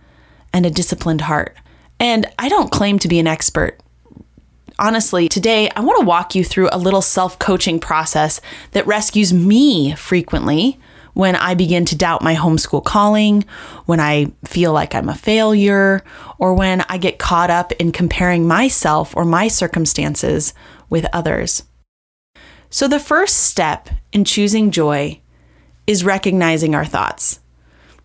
and 0.52 0.66
a 0.66 0.70
disciplined 0.70 1.22
heart. 1.22 1.57
And 2.00 2.26
I 2.38 2.48
don't 2.48 2.72
claim 2.72 2.98
to 3.00 3.09
be 3.09 3.18
an 3.18 3.26
expert. 3.26 3.78
Honestly, 4.81 5.28
today 5.28 5.70
I 5.70 5.81
want 5.81 6.00
to 6.00 6.07
walk 6.07 6.35
you 6.35 6.44
through 6.44 6.68
a 6.72 6.78
little 6.78 7.02
self 7.02 7.38
coaching 7.38 7.81
process 7.81 8.40
that 8.72 8.87
rescues 8.87 9.33
me 9.33 9.94
frequently 9.94 10.78
when 11.14 11.35
I 11.35 11.54
begin 11.54 11.85
to 11.87 11.96
doubt 11.96 12.22
my 12.22 12.37
homeschool 12.37 12.85
calling, 12.85 13.44
when 13.87 13.98
I 13.98 14.31
feel 14.44 14.72
like 14.72 14.94
I'm 14.94 15.09
a 15.09 15.16
failure, 15.16 16.04
or 16.38 16.54
when 16.54 16.85
I 16.88 16.98
get 16.98 17.18
caught 17.18 17.50
up 17.50 17.72
in 17.72 17.90
comparing 17.90 18.46
myself 18.46 19.16
or 19.16 19.24
my 19.24 19.48
circumstances 19.48 20.54
with 20.88 21.07
others. 21.12 21.64
So, 22.70 22.87
the 22.87 23.00
first 23.00 23.48
step 23.48 23.88
in 24.12 24.24
choosing 24.24 24.70
joy 24.70 25.20
is 25.88 26.05
recognizing 26.05 26.74
our 26.74 26.85
thoughts. 26.85 27.40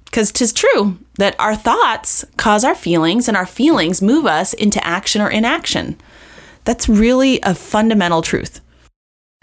Because 0.05 0.31
'tis 0.31 0.53
true 0.53 0.97
that 1.17 1.35
our 1.37 1.55
thoughts 1.55 2.25
cause 2.37 2.63
our 2.63 2.73
feelings, 2.73 3.27
and 3.27 3.37
our 3.37 3.45
feelings 3.45 4.01
move 4.01 4.25
us 4.25 4.53
into 4.53 4.85
action 4.85 5.21
or 5.21 5.29
inaction. 5.29 5.97
That's 6.63 6.89
really 6.89 7.39
a 7.41 7.53
fundamental 7.53 8.21
truth. 8.21 8.61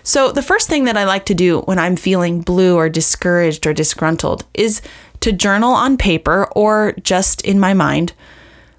So, 0.03 0.33
the 0.33 0.43
first 0.43 0.69
thing 0.69 0.85
that 0.85 0.97
I 0.97 1.05
like 1.05 1.27
to 1.27 1.35
do 1.35 1.61
when 1.63 1.79
I'm 1.79 1.97
feeling 1.97 2.41
blue 2.41 2.77
or 2.77 2.89
discouraged 2.89 3.67
or 3.67 3.75
disgruntled 3.75 4.45
is 4.55 4.81
to 5.21 5.33
journal 5.33 5.73
on 5.75 5.99
paper 5.99 6.49
or 6.57 6.95
just 7.03 7.43
in 7.43 7.61
my 7.61 7.75
mind 7.75 8.15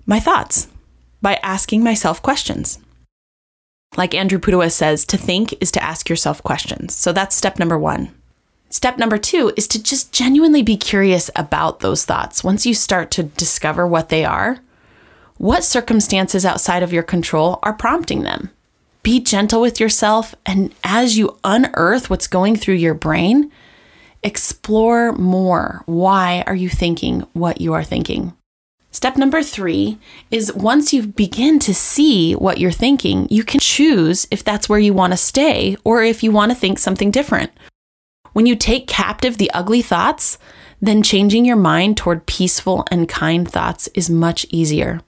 my 0.08 0.20
thoughts 0.20 0.68
by 1.22 1.36
asking 1.44 1.84
myself 1.84 2.24
questions. 2.24 2.80
Like 3.96 4.16
Andrew 4.16 4.40
Pudewa 4.40 4.72
says, 4.72 5.06
to 5.06 5.18
think 5.18 5.54
is 5.62 5.72
to 5.74 5.84
ask 5.84 6.10
yourself 6.10 6.42
questions. 6.42 6.96
So, 6.96 7.14
that's 7.14 7.36
step 7.36 7.60
number 7.60 7.78
one. 7.78 8.12
Step 8.72 8.98
number 8.98 9.18
two 9.18 9.52
is 9.58 9.68
to 9.68 9.84
just 9.84 10.14
genuinely 10.14 10.64
be 10.64 10.78
curious 10.78 11.30
about 11.36 11.82
those 11.82 12.06
thoughts. 12.06 12.42
Once 12.42 12.66
you 12.66 12.74
start 12.74 13.12
to 13.12 13.24
discover 13.24 13.86
what 13.86 14.08
they 14.08 14.24
are, 14.24 14.60
what 15.38 15.66
circumstances 15.66 16.46
outside 16.46 16.82
of 16.82 16.94
your 16.94 17.04
control 17.04 17.60
are 17.64 17.74
prompting 17.74 18.24
them? 18.24 18.50
Be 19.04 19.20
gentle 19.20 19.60
with 19.60 19.82
yourself. 19.82 20.34
And 20.46 20.74
as 20.86 21.18
you 21.18 21.38
unearth 21.44 22.10
what's 22.10 22.28
going 22.28 22.56
through 22.56 22.76
your 22.76 22.94
brain, 22.94 23.52
explore 24.24 25.12
more. 25.12 25.84
Why 25.86 26.46
are 26.48 26.56
you 26.56 26.70
thinking 26.70 27.22
what 27.34 27.60
you 27.60 27.74
are 27.74 27.84
thinking? 27.84 28.34
Step 28.92 29.18
number 29.18 29.44
three 29.44 29.98
is 30.30 30.54
once 30.54 30.94
you 30.94 31.08
begin 31.08 31.60
to 31.60 31.74
see 31.74 32.36
what 32.36 32.58
you're 32.58 32.72
thinking, 32.72 33.28
you 33.30 33.44
can 33.44 33.60
choose 33.60 34.28
if 34.32 34.46
that's 34.46 34.70
where 34.70 34.80
you 34.80 34.94
want 34.94 35.12
to 35.12 35.18
stay 35.18 35.76
or 35.84 36.04
if 36.04 36.24
you 36.24 36.32
want 36.32 36.52
to 36.52 36.58
think 36.58 36.80
something 36.80 37.12
different. 37.12 37.52
When 38.34 38.46
you 38.46 38.56
take 38.56 38.88
captive 38.88 39.38
the 39.38 39.52
ugly 39.52 39.82
thoughts, 39.82 40.38
then 40.82 41.04
changing 41.04 41.46
your 41.46 41.58
mind 41.58 41.98
toward 41.98 42.26
peaceful 42.26 42.86
and 42.90 43.08
kind 43.08 43.50
thoughts 43.50 43.88
is 43.94 44.10
much 44.10 44.46
easier. 44.50 45.02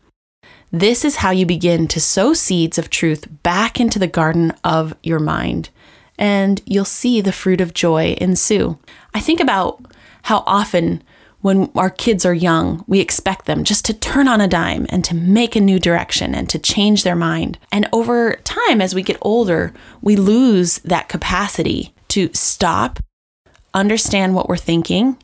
This 0.72 1.06
is 1.06 1.18
how 1.18 1.32
you 1.32 1.46
begin 1.46 1.88
to 1.90 2.00
sow 2.00 2.34
seeds 2.34 2.78
of 2.78 2.90
truth 2.90 3.28
back 3.44 3.80
into 3.80 4.00
the 4.00 4.08
garden 4.08 4.54
of 4.64 4.96
your 5.04 5.20
mind, 5.20 5.70
and 6.18 6.62
you'll 6.66 6.86
see 6.86 7.22
the 7.22 7.32
fruit 7.32 7.62
of 7.62 7.74
joy 7.74 8.16
ensue. 8.20 8.78
I 9.14 9.20
think 9.20 9.40
about 9.40 9.86
how 10.24 10.44
often 10.46 11.04
when 11.42 11.70
our 11.76 11.90
kids 11.90 12.26
are 12.26 12.34
young, 12.34 12.84
we 12.88 13.00
expect 13.00 13.46
them 13.46 13.64
just 13.64 13.86
to 13.86 13.94
turn 13.94 14.28
on 14.28 14.42
a 14.42 14.48
dime 14.48 14.86
and 14.90 15.04
to 15.06 15.14
make 15.14 15.56
a 15.56 15.62
new 15.62 15.78
direction 15.78 16.34
and 16.34 16.50
to 16.50 16.58
change 16.58 17.04
their 17.04 17.16
mind. 17.16 17.60
And 17.72 17.88
over 17.92 18.40
time, 18.44 18.82
as 18.82 18.96
we 18.96 19.04
get 19.04 19.18
older, 19.22 19.74
we 20.02 20.16
lose 20.16 20.80
that 20.80 21.10
capacity 21.10 21.94
to 22.10 22.30
stop 22.34 23.00
understand 23.74 24.36
what 24.36 24.48
we're 24.48 24.58
thinking, 24.58 25.18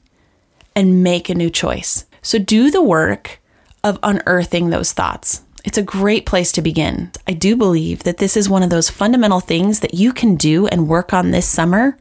and 0.76 1.04
make 1.04 1.30
a 1.30 1.36
new 1.36 1.50
choice. 1.50 2.06
So 2.22 2.40
do 2.40 2.72
the 2.72 2.84
work 2.84 3.40
of 3.84 4.00
unearthing 4.04 4.70
those 4.70 4.94
thoughts. 4.94 5.44
It's 5.66 5.78
a 5.78 5.84
great 5.84 6.26
place 6.26 6.52
to 6.54 6.62
begin. 6.62 7.12
I 7.28 7.34
do 7.34 7.56
believe 7.56 8.04
that 8.04 8.18
this 8.18 8.38
is 8.38 8.50
one 8.50 8.64
of 8.64 8.70
those 8.70 8.90
fundamental 8.90 9.40
things 9.40 9.82
that 9.82 9.94
you 9.94 10.14
can 10.14 10.36
do 10.36 10.68
and 10.68 10.88
work 10.88 11.14
on 11.14 11.32
this 11.32 11.48
summer 11.48 11.98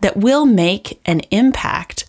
that 0.00 0.16
will 0.16 0.44
make 0.44 1.00
an 1.06 1.20
impact 1.30 2.06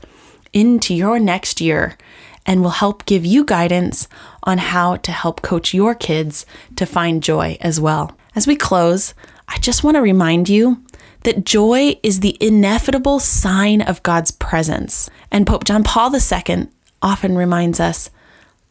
into 0.54 0.94
your 0.94 1.20
next 1.20 1.62
year 1.62 1.98
and 2.46 2.64
will 2.64 2.72
help 2.72 3.06
give 3.06 3.26
you 3.26 3.44
guidance 3.44 4.08
on 4.44 4.58
how 4.58 4.96
to 4.98 5.12
help 5.12 5.42
coach 5.42 5.74
your 5.74 5.94
kids 5.94 6.46
to 6.76 6.86
find 6.86 7.22
joy 7.22 7.58
as 7.62 7.80
well. 7.80 8.18
As 8.36 8.48
we 8.48 8.56
close, 8.56 9.14
I 9.48 9.60
just 9.60 9.84
want 9.84 9.96
to 9.96 10.02
remind 10.02 10.50
you 10.50 10.84
that 11.28 11.44
joy 11.44 11.94
is 12.04 12.22
the 12.22 12.38
inevitable 12.40 13.20
sign 13.20 13.82
of 13.82 14.02
God's 14.02 14.32
presence. 14.32 15.10
And 15.30 15.46
Pope 15.46 15.66
John 15.66 15.84
Paul 15.84 16.16
II 16.16 16.70
often 17.02 17.36
reminds 17.36 17.82
us 17.82 18.10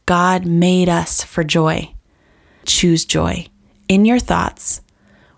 God 0.06 0.46
made 0.46 0.88
us 0.88 1.22
for 1.22 1.44
joy. 1.44 1.92
Choose 2.64 3.04
joy 3.04 3.48
in 3.88 4.06
your 4.06 4.18
thoughts, 4.18 4.80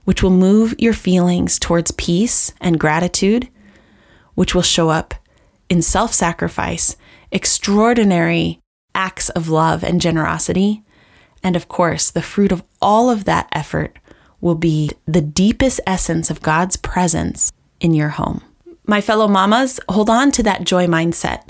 which 0.04 0.22
will 0.22 0.30
move 0.30 0.76
your 0.78 0.92
feelings 0.92 1.58
towards 1.58 1.90
peace 1.90 2.52
and 2.60 2.78
gratitude, 2.78 3.48
which 4.36 4.54
will 4.54 4.62
show 4.62 4.88
up 4.88 5.12
in 5.68 5.82
self 5.82 6.14
sacrifice, 6.14 6.96
extraordinary 7.32 8.60
acts 8.94 9.28
of 9.30 9.48
love 9.48 9.82
and 9.82 10.00
generosity, 10.00 10.84
and 11.42 11.56
of 11.56 11.66
course, 11.66 12.12
the 12.12 12.22
fruit 12.22 12.52
of 12.52 12.62
all 12.80 13.10
of 13.10 13.24
that 13.24 13.48
effort 13.50 13.97
will 14.40 14.54
be 14.54 14.90
the 15.06 15.20
deepest 15.20 15.80
essence 15.86 16.30
of 16.30 16.42
God's 16.42 16.76
presence 16.76 17.52
in 17.80 17.94
your 17.94 18.10
home. 18.10 18.42
My 18.86 19.00
fellow 19.00 19.26
mamas, 19.28 19.80
hold 19.88 20.08
on 20.08 20.30
to 20.32 20.42
that 20.44 20.64
joy 20.64 20.86
mindset, 20.86 21.48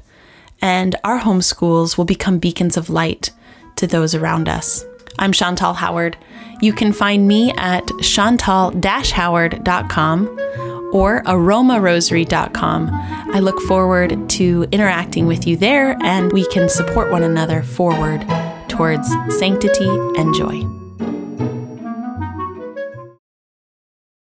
and 0.60 0.96
our 1.04 1.20
homeschools 1.20 1.96
will 1.96 2.04
become 2.04 2.38
beacons 2.38 2.76
of 2.76 2.90
light 2.90 3.30
to 3.76 3.86
those 3.86 4.14
around 4.14 4.48
us. 4.48 4.84
I'm 5.18 5.32
Chantal 5.32 5.74
Howard. 5.74 6.16
You 6.60 6.72
can 6.72 6.92
find 6.92 7.28
me 7.28 7.52
at 7.56 7.88
chantal-howard.com 8.00 10.28
or 10.92 11.22
aromarosary.com. 11.22 12.90
I 12.92 13.40
look 13.40 13.60
forward 13.62 14.28
to 14.30 14.66
interacting 14.72 15.26
with 15.26 15.46
you 15.46 15.56
there, 15.56 15.96
and 16.02 16.32
we 16.32 16.46
can 16.48 16.68
support 16.68 17.12
one 17.12 17.22
another 17.22 17.62
forward 17.62 18.26
towards 18.68 19.08
sanctity 19.38 19.86
and 19.86 20.34
joy. 20.34 20.77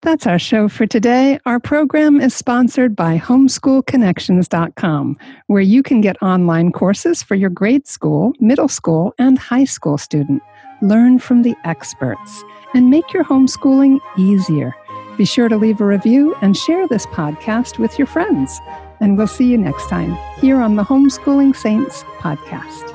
That's 0.03 0.27
our 0.27 0.37
show 0.37 0.67
for 0.67 0.85
today. 0.85 1.39
Our 1.45 1.61
program 1.61 2.19
is 2.19 2.35
sponsored 2.35 2.93
by 2.93 3.17
homeschoolconnections.com, 3.17 5.17
where 5.47 5.61
you 5.61 5.81
can 5.81 6.01
get 6.01 6.21
online 6.21 6.73
courses 6.73 7.23
for 7.23 7.35
your 7.35 7.49
grade 7.49 7.87
school, 7.87 8.33
middle 8.41 8.67
school, 8.67 9.13
and 9.17 9.39
high 9.39 9.63
school 9.63 9.97
student. 9.97 10.43
Learn 10.81 11.19
from 11.19 11.43
the 11.43 11.55
experts 11.63 12.43
and 12.73 12.89
make 12.89 13.13
your 13.13 13.23
homeschooling 13.23 13.99
easier. 14.17 14.75
Be 15.17 15.23
sure 15.23 15.47
to 15.47 15.55
leave 15.55 15.79
a 15.79 15.85
review 15.85 16.35
and 16.41 16.57
share 16.57 16.85
this 16.85 17.05
podcast 17.05 17.79
with 17.79 17.97
your 17.97 18.07
friends. 18.07 18.59
And 18.99 19.17
we'll 19.17 19.27
see 19.27 19.49
you 19.49 19.57
next 19.57 19.87
time 19.87 20.17
here 20.41 20.59
on 20.59 20.75
the 20.75 20.83
Homeschooling 20.83 21.55
Saints 21.55 22.03
podcast. 22.19 22.92